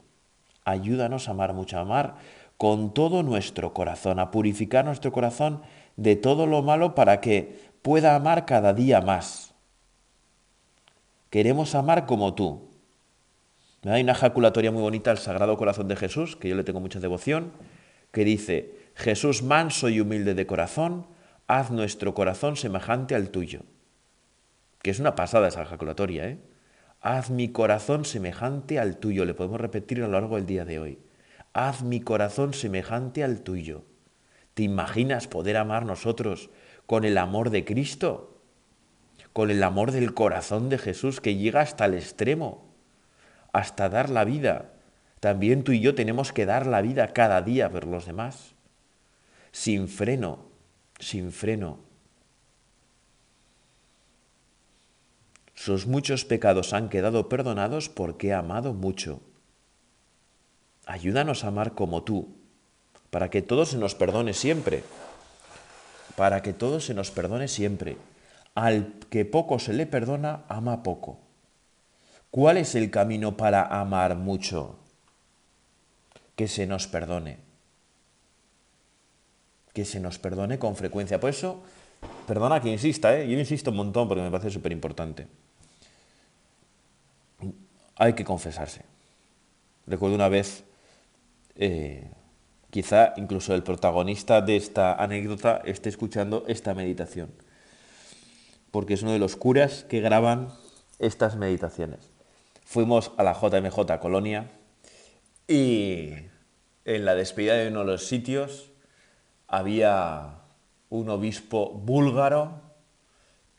Ayúdanos 0.64 1.28
a 1.28 1.32
amar 1.32 1.54
mucho, 1.54 1.78
a 1.78 1.82
amar 1.82 2.16
con 2.58 2.94
todo 2.94 3.24
nuestro 3.24 3.74
corazón, 3.74 4.20
a 4.20 4.32
purificar 4.32 4.86
nuestro 4.86 5.12
corazón 5.12 5.62
de 5.98 6.16
todo 6.16 6.48
lo 6.48 6.62
malo 6.64 6.96
para 6.96 7.22
que 7.22 7.70
pueda 7.82 8.16
amar 8.16 8.46
cada 8.46 8.74
día 8.74 9.02
más. 9.02 9.49
Queremos 11.30 11.76
amar 11.76 12.06
como 12.06 12.34
tú. 12.34 12.70
Hay 13.84 14.02
una 14.02 14.14
ejaculatoria 14.14 14.72
muy 14.72 14.82
bonita 14.82 15.12
al 15.12 15.20
Sagrado 15.20 15.58
Corazón 15.58 15.88
de 15.88 15.96
Jesús, 15.96 16.36
que 16.36 16.50
yo 16.50 16.56
le 16.56 16.64
tengo 16.64 16.80
mucha 16.80 17.00
devoción, 17.00 17.52
que 18.12 18.26
dice, 18.26 18.76
Jesús 18.96 19.44
manso 19.44 19.90
y 19.90 20.02
humilde 20.02 20.34
de 20.34 20.48
corazón, 20.48 21.08
haz 21.48 21.72
nuestro 21.72 22.14
corazón 22.14 22.56
semejante 22.56 23.16
al 23.16 23.30
tuyo. 23.30 23.62
Que 24.82 24.92
es 24.92 25.00
una 25.00 25.16
pasada 25.16 25.48
esa 25.48 25.62
ejaculatoria, 25.62 26.28
¿eh? 26.28 26.40
Haz 27.02 27.30
mi 27.30 27.50
corazón 27.50 28.04
semejante 28.04 28.78
al 28.80 28.98
tuyo. 28.98 29.24
Le 29.24 29.34
podemos 29.34 29.62
repetir 29.62 30.00
a 30.00 30.08
lo 30.08 30.14
largo 30.14 30.36
del 30.36 30.46
día 30.46 30.66
de 30.66 30.80
hoy. 30.80 31.00
Haz 31.54 31.82
mi 31.82 32.02
corazón 32.02 32.54
semejante 32.54 33.24
al 33.24 33.42
tuyo. 33.42 33.84
¿Te 34.54 34.64
imaginas 34.64 35.28
poder 35.28 35.56
amar 35.56 35.86
nosotros 35.86 36.50
con 36.86 37.06
el 37.06 37.18
amor 37.18 37.52
de 37.52 37.64
Cristo? 37.64 38.29
Con 39.34 39.52
el 39.52 39.64
amor 39.64 39.92
del 39.92 40.14
corazón 40.14 40.70
de 40.70 40.78
Jesús 40.78 41.22
que 41.22 41.36
llega 41.36 41.62
hasta 41.62 41.86
el 41.86 41.94
extremo, 41.94 42.66
hasta 43.54 43.90
dar 43.90 44.10
la 44.10 44.26
vida. 44.26 44.74
También 45.20 45.64
tú 45.64 45.72
y 45.72 45.80
yo 45.80 45.96
tenemos 45.96 46.32
que 46.32 46.46
dar 46.46 46.66
la 46.66 46.82
vida 46.82 47.14
cada 47.14 47.42
día 47.42 47.70
por 47.70 47.86
los 47.86 48.06
demás. 48.06 48.56
Sin 49.52 49.88
freno, 49.88 50.46
sin 51.00 51.32
freno. 51.32 51.80
Sus 55.56 55.88
muchos 55.88 56.24
pecados 56.24 56.74
han 56.74 56.88
quedado 56.88 57.28
perdonados 57.28 57.90
porque 57.90 58.34
ha 58.34 58.40
amado 58.40 58.74
mucho. 58.74 59.20
Ayúdanos 60.86 61.44
a 61.44 61.50
amar 61.50 61.76
como 61.76 62.04
tú, 62.04 62.34
para 63.10 63.30
que 63.30 63.42
todo 63.42 63.66
se 63.66 63.78
nos 63.78 63.94
perdone 63.94 64.34
siempre. 64.34 64.84
Para 66.16 66.42
que 66.42 66.54
todo 66.54 66.80
se 66.80 66.94
nos 66.94 67.12
perdone 67.12 67.48
siempre. 67.48 67.98
Al 68.60 69.00
que 69.10 69.26
poco 69.26 69.60
se 69.60 69.74
le 69.74 69.86
perdona, 69.86 70.44
ama 70.50 70.84
poco. 70.84 71.20
¿Cuál 72.32 72.58
es 72.58 72.76
el 72.76 72.92
camino 72.92 73.38
para 73.38 73.64
amar 73.64 74.16
mucho? 74.16 74.80
Que 76.36 76.48
se 76.48 76.68
nos 76.68 76.88
perdone 76.88 77.50
que 79.74 79.86
se 79.86 80.00
nos 80.00 80.20
perdone 80.20 80.60
con 80.60 80.76
frecuencia. 80.76 81.20
Por 81.20 81.30
eso, 81.30 81.62
perdona 82.28 82.62
que 82.62 82.70
insista, 82.70 83.18
¿eh? 83.18 83.30
yo 83.30 83.38
insisto 83.38 83.72
un 83.72 83.78
montón 83.78 84.08
porque 84.08 84.22
me 84.22 84.32
parece 84.32 84.50
súper 84.50 84.72
importante. 84.72 85.28
Hay 87.96 88.14
que 88.14 88.24
confesarse. 88.24 88.84
Recuerdo 89.88 90.16
una 90.16 90.30
vez, 90.30 90.64
eh, 91.56 92.12
quizá 92.70 93.14
incluso 93.18 93.54
el 93.54 93.64
protagonista 93.64 94.42
de 94.42 94.56
esta 94.56 94.96
anécdota 94.96 95.62
esté 95.66 95.90
escuchando 95.90 96.44
esta 96.48 96.74
meditación, 96.74 97.32
porque 98.72 98.94
es 98.94 99.02
uno 99.02 99.12
de 99.12 99.20
los 99.20 99.36
curas 99.36 99.84
que 99.84 100.02
graban 100.02 100.50
estas 101.00 101.36
meditaciones. 101.36 102.12
Fuimos 102.64 103.12
a 103.18 103.24
la 103.24 103.34
JMJ 103.34 104.00
Colonia 104.00 104.52
y 105.48 106.14
en 106.86 107.06
la 107.06 107.16
despedida 107.16 107.56
de 107.56 107.70
uno 107.70 107.80
de 107.80 107.86
los 107.86 108.08
sitios 108.08 108.72
había 109.48 110.42
un 110.90 111.10
obispo 111.10 111.72
búlgaro 111.72 112.62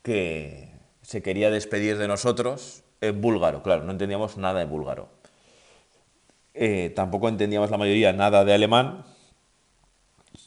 que 0.03 0.73
se 1.03 1.23
quería 1.23 1.51
despedir 1.51 1.99
de 1.99 2.09
nosotros 2.09 2.85
en 3.01 3.21
búlgaro, 3.21 3.63
claro, 3.63 3.85
no 3.85 3.93
entendíamos 3.93 4.37
nada 4.37 4.61
de 4.61 4.67
búlgaro. 4.67 5.09
Eh, 6.55 6.93
tampoco 6.95 7.29
entendíamos 7.29 7.71
la 7.71 7.79
mayoría 7.79 8.13
nada 8.13 8.45
de 8.45 8.53
alemán, 8.53 9.05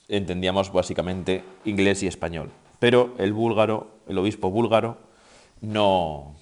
entendíamos 0.08 0.72
básicamente 0.72 1.44
inglés 1.66 2.04
y 2.04 2.08
español. 2.08 2.52
Pero 2.80 3.16
el 3.18 3.34
búlgaro, 3.34 3.93
el 4.08 4.18
obispo 4.18 4.50
búlgaro, 4.50 4.98
no, 5.62 6.36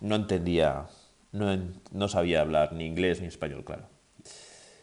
no 0.00 0.16
entendía, 0.16 0.86
no, 1.32 1.56
no 1.92 2.08
sabía 2.08 2.40
hablar 2.40 2.72
ni 2.72 2.86
inglés 2.86 3.20
ni 3.20 3.26
español, 3.26 3.64
claro. 3.64 3.88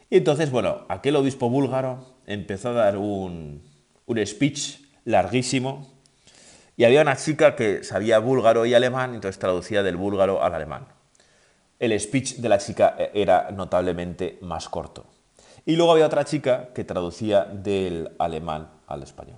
Y 0.10 0.17
entonces, 0.17 0.52
bueno, 0.52 0.86
aquel 0.88 1.15
obispo 1.17 1.50
búlgaro 1.50 2.17
empezó 2.26 2.70
a 2.70 2.74
dar 2.74 2.98
un, 2.98 3.62
speech 4.26 4.80
larguísimo 5.04 5.88
y 6.78 6.86
había 6.86 7.02
una 7.02 7.17
chica 7.17 7.56
que 7.56 7.84
sabía 7.84 8.20
búlgaro 8.20 8.65
y 8.65 8.74
alemán, 8.74 9.15
entonces 9.15 9.39
traducía 9.39 9.84
del 9.84 9.98
búlgaro 9.98 10.43
al 10.43 10.56
alemán. 10.56 10.88
El 11.80 12.00
speech 12.00 12.36
de 12.36 12.50
la 12.50 12.58
chica 12.58 12.96
era 13.13 13.52
notablemente 13.52 14.38
más 14.41 14.70
corto. 14.70 15.06
Y 15.65 15.76
luego 15.76 15.91
había 15.91 16.06
otra 16.06 16.24
chica 16.24 16.70
que 16.74 16.86
traducía 16.86 17.43
del 17.43 18.12
alemán 18.17 18.70
al 18.88 19.04
español. 19.04 19.38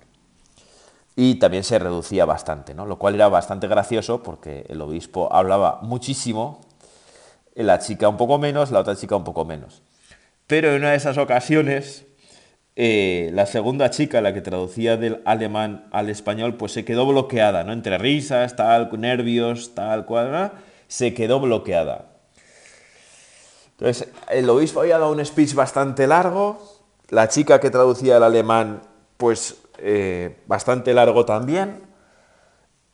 Y 1.22 1.36
también 1.36 1.66
se 1.66 1.78
reducía 1.80 2.24
bastante, 2.24 2.74
¿no? 2.74 2.86
lo 2.86 2.98
cual 2.98 3.16
era 3.16 3.28
bastante 3.28 3.68
gracioso 3.68 4.24
porque 4.24 4.66
el 4.70 4.80
obispo 4.80 5.28
hablaba 5.34 5.80
muchísimo, 5.82 6.62
la 7.56 7.80
chica 7.80 8.08
un 8.08 8.16
poco 8.16 8.38
menos, 8.38 8.72
la 8.72 8.80
otra 8.80 8.96
chica 8.96 9.18
un 9.18 9.26
poco 9.26 9.44
menos. 9.44 9.82
Pero 10.48 10.70
en 10.70 10.76
una 10.76 10.92
de 10.92 10.96
esas 10.96 11.18
ocasiones 11.18 12.06
eh, 12.78 13.32
la 13.34 13.46
segunda 13.48 13.90
chica, 13.90 14.22
la 14.22 14.34
que 14.34 14.40
traducía 14.40 14.96
del 14.96 15.22
alemán 15.26 15.90
al 15.92 16.10
español, 16.10 16.56
pues 16.56 16.72
se 16.72 16.86
quedó 16.86 17.06
bloqueada, 17.06 17.66
¿no? 17.66 17.74
Entre 17.74 17.98
risas, 17.98 18.56
tal, 18.56 18.90
nervios, 18.98 19.76
tal, 19.76 20.06
cual, 20.06 20.54
se 20.88 21.14
quedó 21.14 21.42
bloqueada. 21.42 22.06
Entonces, 23.72 24.08
el 24.30 24.50
obispo 24.50 24.80
había 24.80 25.00
dado 25.00 25.12
un 25.12 25.26
speech 25.26 25.54
bastante 25.54 26.08
largo, 26.08 26.64
la 27.10 27.28
chica 27.28 27.60
que 27.60 27.70
traducía 27.70 28.16
el 28.16 28.24
alemán, 28.24 28.84
pues 29.18 29.58
eh, 29.82 30.38
bastante 30.48 30.94
largo 30.94 31.26
también, 31.26 31.82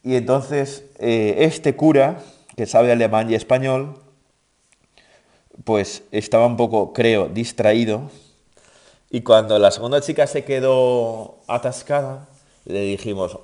y 0.04 0.15
entonces 0.15 0.86
eh, 1.00 1.36
este 1.39 1.76
cura, 1.76 2.21
que 2.56 2.65
sabe 2.65 2.91
alemán 2.91 3.30
y 3.30 3.36
español, 3.36 4.00
pues 5.63 6.04
estaba 6.12 6.45
un 6.45 6.58
poco, 6.58 6.93
creo, 6.93 7.28
distraído, 7.28 8.10
y 9.10 9.21
cuando 9.21 9.58
la 9.60 9.71
segunda 9.71 10.02
chica 10.02 10.28
se 10.28 10.43
quedó 10.43 11.39
atascada, 11.48 12.28
le 12.65 12.82
dijimos, 12.82 13.38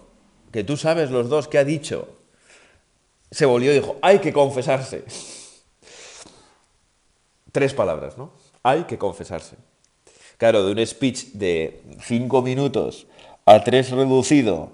que 0.51 0.63
tú 0.63 0.77
sabes 0.77 1.11
los 1.11 1.29
dos 1.29 1.47
qué 1.47 1.57
ha 1.57 1.63
dicho. 1.63 2.07
Se 3.31 3.45
volvió 3.45 3.71
y 3.71 3.75
dijo, 3.75 3.95
hay 4.01 4.19
que 4.19 4.33
confesarse. 4.33 5.05
Tres 7.51 7.73
palabras, 7.73 8.17
¿no? 8.17 8.31
Hay 8.63 8.83
que 8.83 8.97
confesarse. 8.97 9.55
Claro, 10.37 10.65
de 10.65 10.71
un 10.71 10.85
speech 10.85 11.27
de 11.33 11.83
cinco 12.03 12.41
minutos 12.41 13.07
a 13.45 13.63
tres 13.63 13.91
reducido 13.91 14.71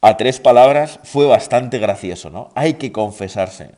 a 0.00 0.16
tres 0.16 0.38
palabras 0.38 1.00
fue 1.02 1.26
bastante 1.26 1.78
gracioso, 1.78 2.30
¿no? 2.30 2.50
Hay 2.54 2.74
que 2.74 2.92
confesarse 2.92 3.72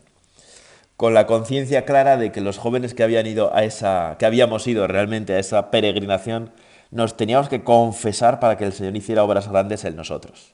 con 0.97 1.15
la 1.15 1.27
conciencia 1.27 1.87
clara 1.87 2.19
de 2.19 2.31
que 2.31 2.43
los 2.43 2.59
jóvenes 2.59 2.93
que 2.93 3.03
habían 3.03 3.27
ido 3.27 3.55
a 3.57 3.65
esa, 3.65 4.17
que 4.19 4.27
habíamos 4.27 4.67
ido 4.67 4.87
realmente 4.87 5.33
a 5.33 5.39
esa 5.39 5.71
peregrinación, 5.71 6.53
nos 6.91 7.17
teníamos 7.17 7.49
que 7.49 7.65
confesar 7.65 8.39
para 8.39 8.59
que 8.59 8.65
el 8.65 8.75
Señor 8.75 8.95
hiciera 8.97 9.25
obras 9.25 9.49
grandes 9.49 9.85
en 9.87 9.97
nosotros. 9.97 10.53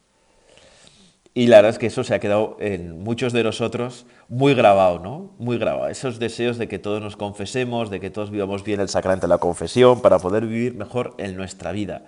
Y 1.33 1.47
la 1.47 1.57
verdad 1.57 1.71
es 1.71 1.79
que 1.79 1.87
eso 1.87 2.05
se 2.05 2.15
ha 2.15 2.19
quedado 2.19 2.55
en 2.61 3.03
muchos 3.03 3.33
de 3.33 3.43
nosotros 3.43 4.05
muy 4.29 4.55
grabado, 4.55 4.99
¿no? 4.99 5.35
Muy 5.37 5.57
grabado. 5.57 5.89
Esos 5.89 6.17
deseos 6.17 6.57
de 6.57 6.69
que 6.69 6.79
todos 6.79 7.01
nos 7.01 7.17
confesemos, 7.17 7.89
de 7.89 7.99
que 7.99 8.09
todos 8.09 8.31
vivamos 8.31 8.63
bien 8.63 8.79
el 8.79 8.89
sacramento 8.89 9.27
de 9.27 9.33
la 9.33 9.37
confesión, 9.39 10.01
para 10.01 10.17
poder 10.17 10.45
vivir 10.45 10.75
mejor 10.75 11.13
en 11.17 11.35
nuestra 11.35 11.73
vida, 11.73 12.03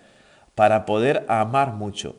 para 0.55 0.85
poder 0.85 1.25
amar 1.27 1.73
mucho. 1.73 2.15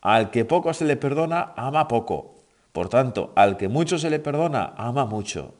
Al 0.00 0.30
que 0.30 0.44
poco 0.44 0.72
se 0.72 0.84
le 0.84 0.96
perdona, 0.96 1.52
ama 1.56 1.88
poco. 1.88 2.36
Por 2.72 2.88
tanto, 2.88 3.32
al 3.36 3.56
que 3.56 3.68
mucho 3.68 3.98
se 3.98 4.10
le 4.10 4.18
perdona, 4.18 4.74
ama 4.76 5.04
mucho. 5.04 5.54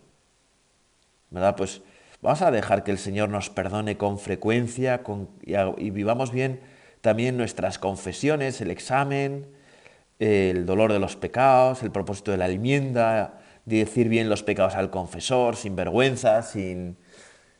¿verdad? 1.30 1.56
Pues 1.56 1.82
vamos 2.20 2.42
a 2.42 2.50
dejar 2.50 2.84
que 2.84 2.90
el 2.90 2.98
Señor 2.98 3.28
nos 3.28 3.50
perdone 3.50 3.96
con 3.96 4.18
frecuencia 4.18 5.02
y, 5.78 5.90
vivamos 5.90 6.32
bien 6.32 6.60
también 7.00 7.36
nuestras 7.36 7.78
confesiones, 7.78 8.60
el 8.60 8.70
examen, 8.70 9.46
el 10.18 10.66
dolor 10.66 10.92
de 10.92 10.98
los 10.98 11.16
pecados, 11.16 11.82
el 11.82 11.90
propósito 11.90 12.30
de 12.30 12.36
la 12.36 12.48
enmienda, 12.48 13.40
de 13.64 13.78
decir 13.78 14.08
bien 14.08 14.28
los 14.28 14.42
pecados 14.42 14.74
al 14.74 14.90
confesor, 14.90 15.56
sin 15.56 15.76
vergüenza, 15.76 16.42
sin, 16.42 16.98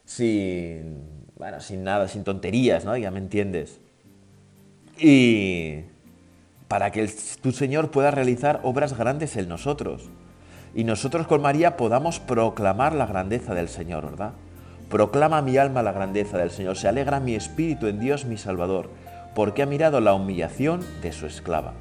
sin, 0.05 1.27
bueno, 1.37 1.61
sin 1.61 1.85
nada, 1.85 2.07
sin 2.09 2.23
tonterías, 2.23 2.85
¿no? 2.85 2.97
Ya 2.97 3.11
me 3.11 3.19
entiendes. 3.19 3.81
Y 5.01 5.85
para 6.69 6.93
que 6.93 7.11
tu 7.41 7.53
Señor 7.53 7.91
pueda 7.91 8.11
realizar 8.11 8.61
obras 8.63 8.97
grandes 8.97 9.37
en 9.37 9.49
nosotros 9.49 10.11
y 10.75 10.85
nosotros 10.85 11.27
con 11.27 11.43
María 11.43 11.77
podamos 11.77 12.21
proclamar 12.21 12.95
la 12.95 13.07
grandeza 13.07 13.55
del 13.55 13.69
Señor, 13.69 14.05
¿verdad? 14.05 14.33
Proclama 14.89 15.43
mi 15.43 15.57
alma 15.57 15.83
la 15.83 15.93
grandeza 15.93 16.39
del 16.39 16.51
Señor, 16.51 16.77
se 16.77 16.89
alegra 16.89 17.21
mi 17.21 17.35
espíritu 17.35 17.87
en 17.87 18.01
Dios 18.01 18.25
mi 18.25 18.37
Salvador, 18.37 18.91
porque 19.35 19.63
ha 19.63 19.67
mirado 19.67 20.01
la 20.01 20.15
humillación 20.15 20.81
de 21.03 21.13
su 21.13 21.27
esclava. 21.27 21.73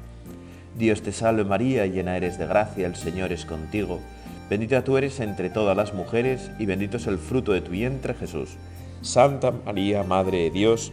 Dios 0.76 1.02
te 1.02 1.12
salve 1.12 1.44
María, 1.44 1.86
llena 1.86 2.16
eres 2.16 2.38
de 2.38 2.46
gracia, 2.46 2.86
el 2.86 2.96
Señor 2.96 3.32
es 3.32 3.44
contigo. 3.44 4.00
Bendita 4.48 4.82
tú 4.82 4.96
eres 4.96 5.20
entre 5.20 5.50
todas 5.50 5.76
las 5.76 5.92
mujeres, 5.94 6.50
y 6.58 6.66
bendito 6.66 6.96
es 6.96 7.06
el 7.06 7.18
fruto 7.18 7.52
de 7.52 7.60
tu 7.60 7.72
vientre 7.72 8.14
Jesús. 8.14 8.56
Santa 9.02 9.52
María, 9.52 10.02
Madre 10.04 10.38
de 10.44 10.50
Dios, 10.50 10.92